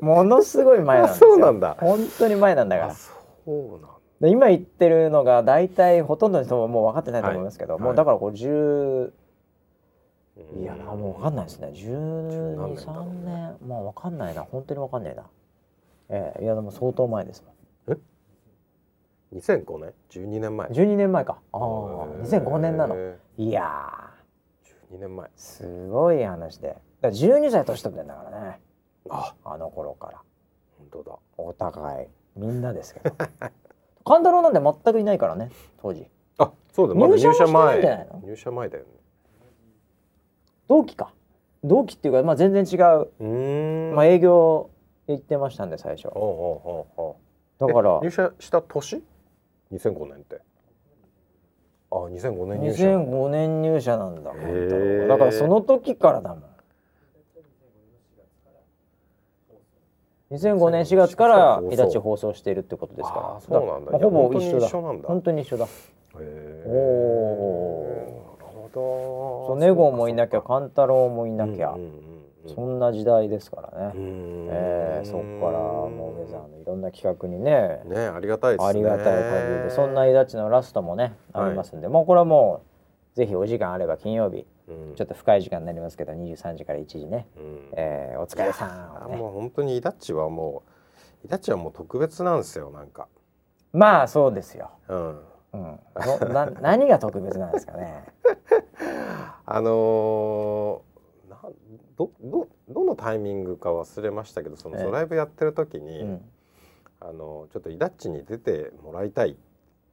[0.00, 1.30] ものすごい前なんですよ。
[1.30, 1.76] そうなんだ。
[1.80, 2.92] 本当に前なんだから。
[2.92, 3.10] あそ
[3.46, 3.88] うなんだ。
[4.20, 7.82] で今言ってるのが大体ほとんどの人ももう分かってないと思いますけど、はい。
[7.82, 9.12] もうだからこう10
[10.38, 11.70] うんいやなもう分かんないですね。
[11.72, 13.56] 十何年だろ123うね。
[13.60, 13.68] 年。
[13.68, 14.42] まあ分かんないな。
[14.50, 15.22] 本当に分かんないな。
[16.08, 16.44] ええ。
[16.44, 17.55] いやでも相当前ですもん
[19.36, 21.38] 2005年12年前12年前か。
[21.52, 22.22] ああへー。
[22.22, 22.96] 2005年なの。
[23.36, 23.64] いや
[24.90, 26.68] 12年前ーすごい話で。
[26.68, 28.60] だから12歳年取ってんだからね。
[29.10, 29.34] あ。
[29.44, 30.22] あの頃から。
[30.78, 31.18] 本当だ。
[31.36, 32.06] お互い。
[32.36, 33.14] みんなですけど。
[34.04, 35.50] 勘太郎なんて全くいないからね
[35.82, 36.08] 当時。
[36.38, 38.08] あそうだまだ入社前。
[38.22, 38.90] 入社前だよね。
[40.68, 41.12] 同期か。
[41.64, 43.94] 同期っていうか、まあ、全然違う、うーん。
[43.94, 44.70] まあ、営業
[45.08, 46.08] 行ってましたんで最初。
[47.58, 49.02] だからえ入社した年？
[49.72, 50.40] 2005年って。
[51.90, 52.84] あ2005年入社。
[52.84, 54.32] 2005年入社なんだ。
[54.32, 56.42] だからその時からだもん。
[60.32, 61.72] 2005年4月から放送。
[61.72, 63.40] イダチ放送しているってことですから。
[63.40, 63.92] そうなんだ。
[63.92, 64.68] まあほぼ一緒だ。
[64.68, 65.66] 本当に一緒だ。
[65.66, 66.68] へー。
[66.68, 69.46] おなるほど。
[69.48, 72.05] そうネゴもいなきゃ勘太郎もいなきゃ、うんうん
[72.54, 74.48] そんな時代ですからね、うん。
[74.50, 77.80] えーそっからもうウェザーのいろんな企画にね。
[77.84, 78.68] ねありがたいですね。
[78.68, 82.62] ありがたい限りでそんなイダチのラストもねありますんで、もうこれはも
[83.14, 84.46] うぜひお時間あれば金曜日。
[84.68, 84.94] うん。
[84.96, 87.68] ちょっと深い時間になりますけど23時から1時ね、うん。
[87.72, 89.14] えーお疲れさんをね。
[89.14, 90.62] あもう本当にイダッチはも
[91.22, 93.08] うイダッチはもう特別なんですよなんか。
[93.72, 95.20] まあそうですよ、うん。
[95.52, 98.04] うん、のな 何が特別なんですかね。
[99.46, 100.95] あのーな
[101.96, 104.84] どどどのタイミングか忘れましたけどそのええ。
[104.84, 106.24] ドライブやってる時に、うん。
[107.00, 109.34] あのちょっとイダッチに出てもらいたいっ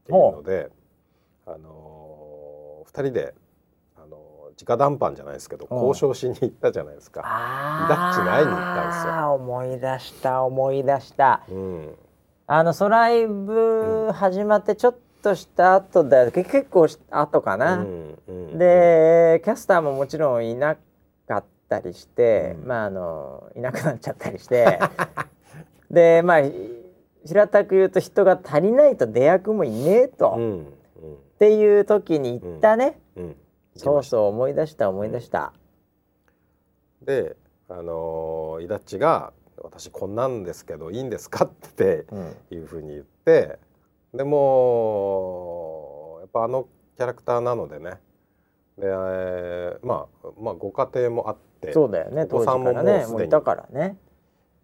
[0.06, 0.70] ていうので、
[1.46, 3.34] あのー二人で
[3.98, 5.76] あのー直談判じゃないですけどう。
[5.76, 7.22] ん交渉しに行ったじゃないですか。
[7.26, 9.34] あイダッチに会いに行ったんですよ。
[9.34, 11.44] 思い出した思い出した。
[11.50, 11.96] うん、
[12.48, 16.32] あのソライブ始まってちょっとした後だよ。
[16.32, 18.58] け結構し後かな、うんうん。
[18.58, 20.78] でキャスターももちろんいな
[21.28, 22.68] かったりして、うん。
[22.68, 24.80] まああのいなくなっちゃったりして。
[25.92, 26.42] でまあ
[27.26, 30.66] 平たく言うと人が足りないと出役もいねえと、っうんうん。
[31.40, 33.36] ていう時に言ったね、うん。
[33.76, 35.54] そうそう思い出した思い出した、
[37.02, 37.36] で、
[37.70, 42.36] あのーイダッチが「私こんなんですけどいいんですか?」ってうん。
[42.52, 43.58] いうふうに言って
[44.14, 48.00] でもやっぱあのキャラクターなのでね。
[48.78, 52.24] で、えーまあまあご家庭もあってそうだよね。
[52.24, 53.98] お子さんももうすでにいたからね、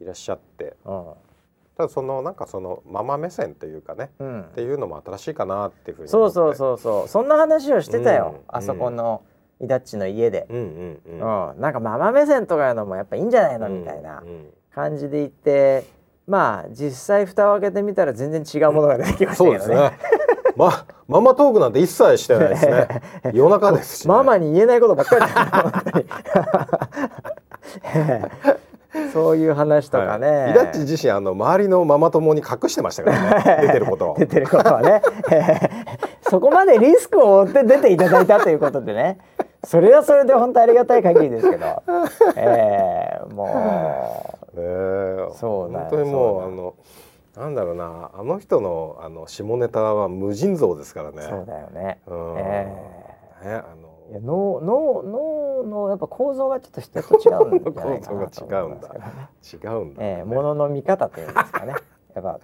[0.02, 0.76] いらっしゃって。
[0.86, 1.06] うん。
[1.78, 4.41] ただそのなんかそのママ目線というかねうん。
[4.41, 7.08] っていうのも新しいかなっていうふうにそうそううそうそう。
[7.08, 9.24] そんな話をしてたよ、うんあそこの
[9.62, 11.52] イダッチの家で、うんうんうん。
[11.52, 11.62] うん。
[11.62, 14.24] なんかママ目線とかいうのもやっぱいいんじゃないの、みたいな
[14.74, 15.86] 感じで言って
[16.28, 19.89] まあ実際蓋を開けてみたら全然違うものが出てきましたそうですけどね。
[19.89, 19.97] ね
[20.56, 22.88] まママトークなんて一切してないですね。
[23.34, 25.26] 夜中ですし、ね、ママに言えないことばっかり
[29.13, 30.51] そういう話とかね、はい。
[30.51, 33.61] イダッチ自身あの周りのママ友に隠してましたからね。
[33.67, 34.11] 出てること。
[34.11, 35.01] を出てることはね。
[36.28, 39.20] そこまでリスクを負って出ていただいたということでね。
[39.63, 41.84] それはそれで本当ありがたい限りですけど、
[42.38, 43.51] えー、もね
[44.57, 45.28] え。
[45.34, 46.74] そう本当にもうあの
[47.38, 48.09] なんだろうな。
[48.17, 51.17] あの人のあの下ネタは無尽蔵ですからね。
[51.17, 51.99] うそうだよね。
[52.07, 52.34] うん。
[52.38, 52.67] え
[53.43, 53.63] ねあ
[54.10, 61.76] いやの脳脳脳のやっぱ構造がちょっと人と違うんじゃないかなと構造が違うんだ思いますけどね 違うんだ、えー、ものの見方というんですかね。
[62.16, 62.39] やっぱ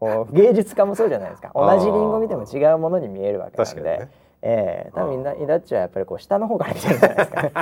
[0.00, 1.52] こう芸術家もそうじゃないですか。
[1.54, 3.82] 同じリンゴ見ても違うものに見えるわけなんで。
[3.82, 4.08] ね
[4.44, 7.52] えー、多分みんなイダッチはやっぱりこう下の方から見てるんじゃないですかね。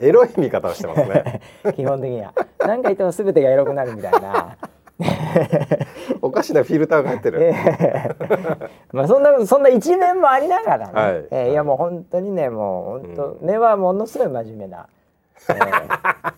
[0.00, 1.42] エロい見方をしてますね
[1.76, 2.32] 基本的には。
[2.60, 4.56] 何か言っても全てがエロくなるみたいな。
[6.22, 10.92] おかしなフィルターが入ってる、えー まあそんなそんな一面もありながらね。
[10.92, 11.26] はい。
[11.30, 11.54] えーい。
[11.54, 14.86] やもう本当にねもう本当、う根はものすごい真面目な。
[15.50, 16.32] えー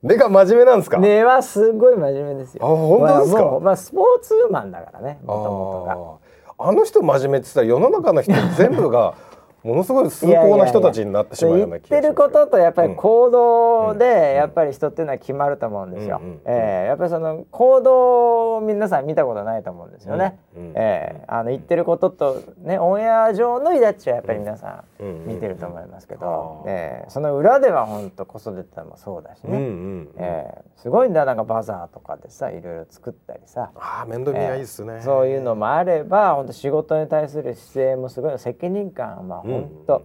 [0.00, 2.64] 目が真面目なんですか、根はすごい真面目ですよ。
[2.64, 3.42] あ本当ですか？
[3.42, 6.20] まあまあスポーツマンだからねもともと
[6.60, 6.66] が。
[6.70, 9.14] あの人真面目って言ったら世の中の人全部が
[9.62, 13.98] ものすごい崇高な人たちになってしまうような気が言ってることとやっぱり行動うん。
[13.98, 16.20] でやっぱり人っていうのは決まると思うんですよ。
[16.44, 16.86] ええ。
[16.88, 20.38] やっぱりその行動を皆さん見たことないと思うんですよね。
[20.56, 20.62] うん。
[20.62, 20.72] うん。
[20.76, 21.24] ええ。
[21.26, 25.26] あの言ってることとねオンエア上のイダッチはやっぱり皆さんうん。
[25.26, 26.70] 見てると思いますけうんど、うん。
[26.70, 27.10] ええ。
[27.10, 30.10] その裏では本当子育てもそうだしうんうんね。
[30.16, 30.24] うん。
[30.24, 30.68] ええ。
[30.76, 33.70] すごいんだなんかバザーとかでさいろいろ作ったりさ。
[33.74, 40.02] ああ面倒見がいいですね、そういうのもあれば本当仕事に対する姿勢もすごい責任感は本当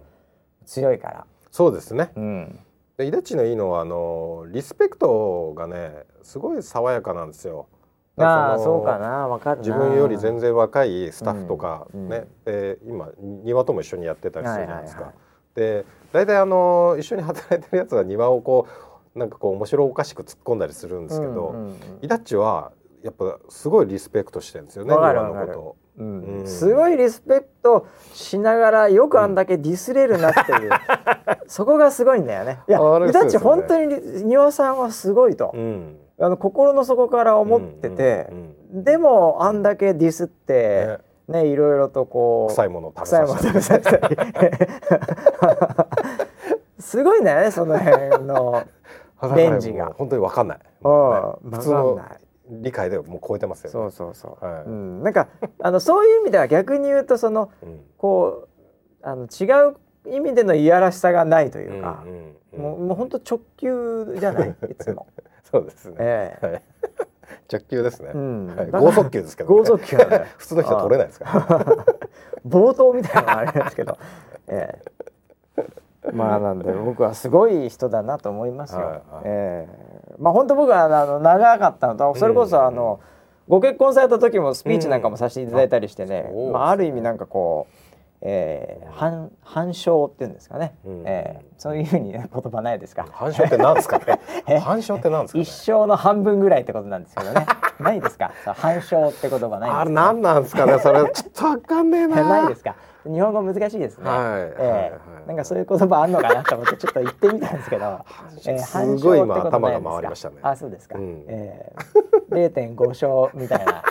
[0.64, 2.12] 強いから、そうですね。
[2.16, 2.58] うん、
[2.96, 7.68] でイダッチのいいのはあのリスペクトがねすごい爽やかなんですよ。
[8.16, 9.26] あそうかな。
[9.28, 9.66] わかるな。
[9.66, 12.08] 自分より全然若いスタッフとかうん。
[12.08, 15.12] ね、で今庭とも一緒にやってたりするじゃないですか。
[15.54, 18.68] で大体あの一緒に働いてるやつが庭をこ
[19.14, 21.54] うなんかこう面白おかしく突っ込んだりするんですけど、
[22.02, 22.72] イダッチは
[23.02, 26.40] やっぱすごいリスペクトしてるんですよね庭のことをうん。
[26.40, 26.46] うん。
[26.46, 30.70] すごいリスペクトしながらよくあんだけディスれるなっていう、
[31.46, 32.60] そこがすごいんだよね。
[32.68, 33.96] いやあれイタッチそうですよね。
[33.96, 35.98] 本当に庭さんはすごいと、うん。
[36.20, 44.16] あの心の底から思ってて、うんでもあんだけディスってね、ねいろいろとこう臭いものを食べさせたり
[46.82, 48.64] すごいねその辺の
[49.36, 49.92] レンジが。
[49.96, 51.50] 本当にわかんない、うん。
[51.52, 52.18] 普通のわかんない
[52.48, 53.72] 理解でもう超えてますよね。
[53.72, 54.64] そうそうそう、はい。
[54.64, 55.28] うん、なんか
[55.60, 57.80] あのそういう意味では逆に言うとそのうん。
[57.96, 58.48] こ
[59.02, 59.76] うあの違う
[60.06, 62.60] 意味でのいやらしさがないというかう、んうんうん。
[62.62, 64.50] もうもう本当直球じゃない？
[64.70, 65.06] いつも。
[65.42, 66.46] そうですね、ええ。
[66.46, 66.62] はい。
[67.50, 68.46] 直球ですね、うん。
[68.54, 71.76] はい、速球ですけど、ね、剛速球なんだよ普通の人は取れないですから、
[72.46, 73.98] 冒頭みたいなのがあれですけど、
[74.48, 74.80] え
[75.56, 78.80] え、まあなんで僕はすごい人だなと思いますよ。
[78.80, 79.02] はいはい。
[79.24, 83.00] ええまあ本当僕はあの長かったのとそれこそあの、
[83.48, 87.74] ご結婚された時もスピーチなんかもさせていただいたりしてね、まあ、ある意味なんかこう、
[88.22, 91.02] えー、反反証っていうんですかね、うん。
[91.04, 93.06] えーそういうふうに、ね、言葉ないですか。
[93.12, 94.00] 反証って何ですか
[94.48, 94.54] え？
[94.54, 95.42] ね反証って何ですかね？
[95.42, 97.46] 一生の半分ぐらいってことなんですけどね。
[97.80, 98.32] ないですか？
[98.44, 99.80] 反証って言葉ないんですか？
[99.80, 100.78] あれ何なんですかね？
[100.78, 102.74] それちょっとわかんねえな ないですか？
[103.06, 104.08] 日本語難しいですね。
[104.08, 104.62] はいええ。
[104.62, 104.86] はいは
[105.24, 105.28] い。
[105.28, 108.00] なんかそういう言葉あんのかなと思ってちょっと言ってみたんですけど、
[108.46, 110.36] えすごい今頭が回りましたね。
[110.42, 110.98] あ、そうですか。
[110.98, 111.24] うん。
[111.28, 111.72] え
[112.30, 112.48] え。
[112.48, 113.82] 0.5勝みたいな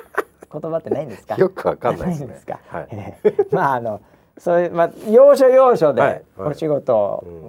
[0.51, 1.35] 言葉ってないんですか？
[1.35, 2.27] よくわかんないですね。
[2.27, 2.59] ですか？
[2.67, 2.87] はい。
[2.91, 3.33] ええ。
[3.51, 4.01] まああの
[4.37, 6.23] そういうまあ要所要所はいではい。
[6.49, 6.97] お仕事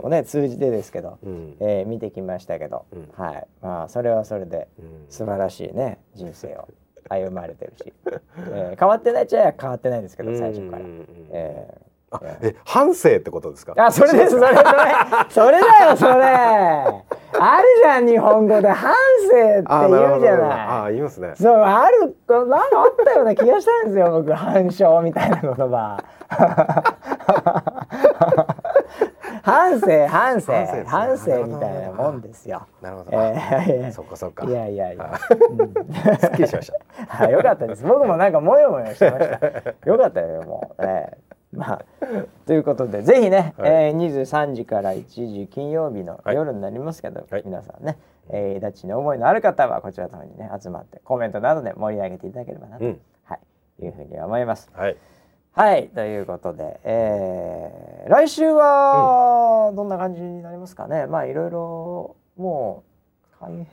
[0.03, 1.57] をね、通じてですけど、うん。
[1.61, 3.11] えー見てきましたけど、うん。
[3.17, 3.47] はい。
[3.63, 5.07] まあそれはそれでうん。
[5.09, 6.69] 素晴らしいね人生を
[7.09, 7.93] 歩まれてるし、
[8.51, 10.83] えー変わってないっちゃ変わってないんですけど最初から。
[11.33, 11.85] ええ
[12.65, 13.75] 反省ってことですか？
[13.77, 14.63] あ、それです、それ、それ、
[15.31, 16.13] それだよ、それ。
[16.15, 18.69] あるじゃん、日本語で。
[18.69, 18.95] 反
[19.29, 20.93] 省ってあ言うじゃあない。
[20.93, 21.33] 言いますね。
[21.35, 25.99] そう、ある、なんかあったような気がしたんですよ、僕、反証みたいな言葉。
[29.45, 30.53] 反省、反省、
[30.87, 32.67] 反省みたいなもんですよ。
[32.81, 34.47] なるほど、えーそっかそっか。
[34.47, 35.15] いやいやいや。
[35.15, 36.75] あすっきりしました。
[37.07, 37.85] はい、よかったです。
[37.85, 39.91] 僕もなんかもやもやしてました。
[39.91, 40.83] よかったよ、もう。
[40.83, 41.19] ええ
[41.53, 41.85] まあ、
[42.47, 43.71] ということで、ぜひね、はい。
[43.71, 47.43] えー、23時から1時金曜日のはい夜になりますけど、はい。
[47.45, 47.99] 皆さんね、
[48.31, 53.01] えー、ダッチに思いのある方はこちらの方にね集まってコメントなどで盛り上げていただければなと、うん。
[53.25, 53.35] は
[53.79, 54.71] い、いうふうに思います。
[54.73, 54.97] はい
[55.55, 61.07] はい、ということで、えー、来週はどんな感じになりますかね？
[61.07, 62.83] まあいろいろも
[63.41, 63.69] う来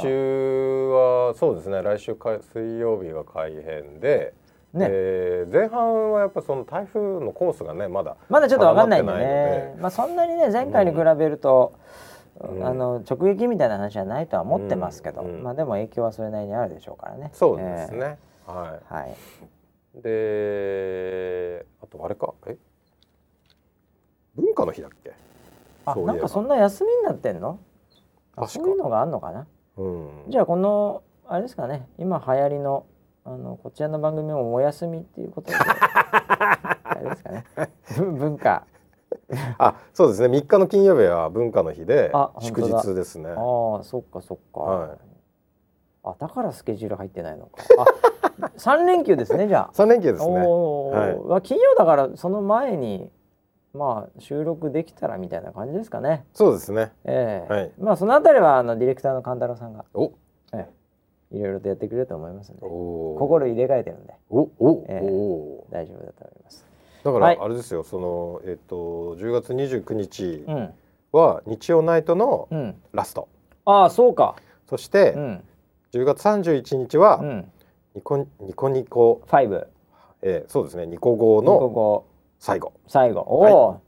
[0.00, 1.82] 週はそうですね。
[1.82, 4.32] 来週か水曜日が改編で、
[4.72, 4.86] ね。
[4.88, 9.76] えー前半はやっぱその台風のコースがねまだまだちょっとわかんないんでね。
[9.78, 11.74] まあそんなにね前回に比べると、
[12.40, 12.66] うん。
[12.66, 17.30] あの直撃みたいな話はないとは思ってますけど、うんうんまあでも影響はそれなりにあるでしょうからね。
[17.34, 18.16] そうですね、
[18.46, 18.94] はえー。
[18.94, 19.10] はい。
[19.10, 19.14] い
[20.02, 22.34] であとあれか？
[22.46, 22.56] え？
[24.36, 25.12] 文化の日だっけ？
[25.86, 27.58] あなんかそんな休みになってんの？
[28.46, 29.46] そういうのがあんのかな？
[29.76, 31.86] うんじゃあこのあれですかね。
[31.98, 32.86] 今流行りの
[33.24, 37.44] あのこちらの番組もお休みっていうことで あれですかね。
[37.96, 38.64] 文文化。
[39.58, 43.36] あそうですね3日の金曜日は文化の日であ祝日ですねああ
[43.82, 44.60] そっかそっか。
[44.60, 44.98] はい
[46.10, 47.62] あだからスケジュール入ってないのか。
[48.40, 49.70] あ 三連休ですねじゃあ。
[49.74, 50.44] 3連休ですね。
[50.46, 51.42] おはい。
[51.42, 53.10] 金曜だからその前に
[53.74, 56.24] まあ収録できたらみたいな感じですかね。
[56.34, 56.92] そうですね。
[57.04, 57.52] ええ。
[57.52, 57.72] はい。
[57.78, 60.12] まあそのあたりはあのディレクターの勘太郎さんが、お。
[60.52, 60.66] え
[61.32, 66.66] えいろいろとやってくれると思いますので心入れ替えてるんでおお、ええお大丈夫だと思います。
[67.04, 67.36] だかはい。
[67.36, 70.74] らあれですよ、そのえっ、と10月29日うん。
[71.12, 72.74] は日曜ナイトのうん。
[72.92, 73.28] ラスト、
[73.66, 74.36] ああそうか。
[74.66, 75.44] そして、うん
[75.92, 77.52] 10月31日はうん。
[77.94, 79.68] ニコニコニコ、ファイブ。
[80.22, 82.06] えーそうですねニコ号このこ
[82.40, 83.20] 最後最後。
[83.20, 83.80] おお、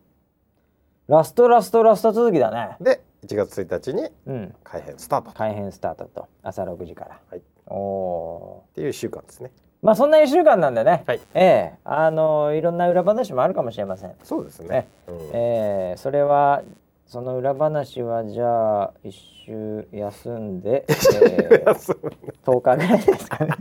[1.08, 2.76] ラストラストラスト続きだね。
[2.80, 4.54] で1月1日にうん。
[4.64, 7.20] 改編スタートと改編スタートと朝6時から。
[7.30, 8.70] はいおおー。
[8.72, 9.50] っていう1週間ですね
[9.82, 14.14] まあそんな一週間なんでね、はいええあのいろんな裏話もあるかもしれません。
[14.24, 16.62] そうですねねうんええそれは
[17.10, 19.12] その裏話はじゃあ一
[19.44, 20.84] 週休んで、
[21.20, 23.52] ええ10日ぐらいですかね。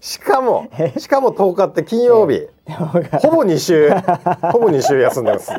[0.00, 2.46] しかもしかも10日って金曜日、
[3.18, 5.50] ほぼ2週ほぼ2週休んでます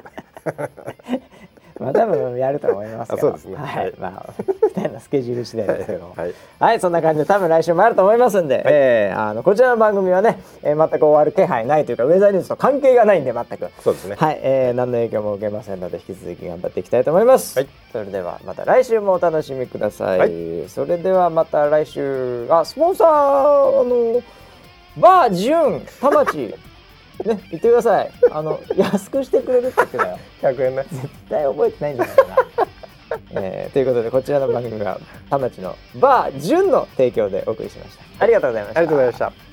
[1.79, 3.27] ま まあ多分やると思いますけど。
[3.27, 3.93] あそうですねははいい。
[3.99, 4.33] まあ
[4.75, 6.13] 二人のスケジュール次第ですけども。
[6.15, 13.69] はいはい、そんな感じで多分来週もあると思いますんで、えーあのこちらの番組はね、えー全く終わる気配ないというかウェザーニュースと関係がないんで全く。
[13.83, 17.57] そうですねはい、えー何の影響も受けませんので引き続き頑張っていきたいと思います。
[17.59, 20.19] はいそれではまた来週もお楽しみください。
[20.19, 24.21] はそれではまた来週あスポンサーあの
[24.97, 26.55] バージュン田町
[27.25, 28.11] ね言ってください。
[28.31, 30.19] あの安くしてくれるって言ってたよ。
[30.41, 32.37] 100円ね絶対覚えてないんじゃないかな。
[33.41, 34.99] えーということでこちらの番組は
[35.29, 38.23] 田町のバージュンの提供でお送りしました。
[38.23, 38.79] ありがとうございました。
[38.79, 39.46] ありがとうございました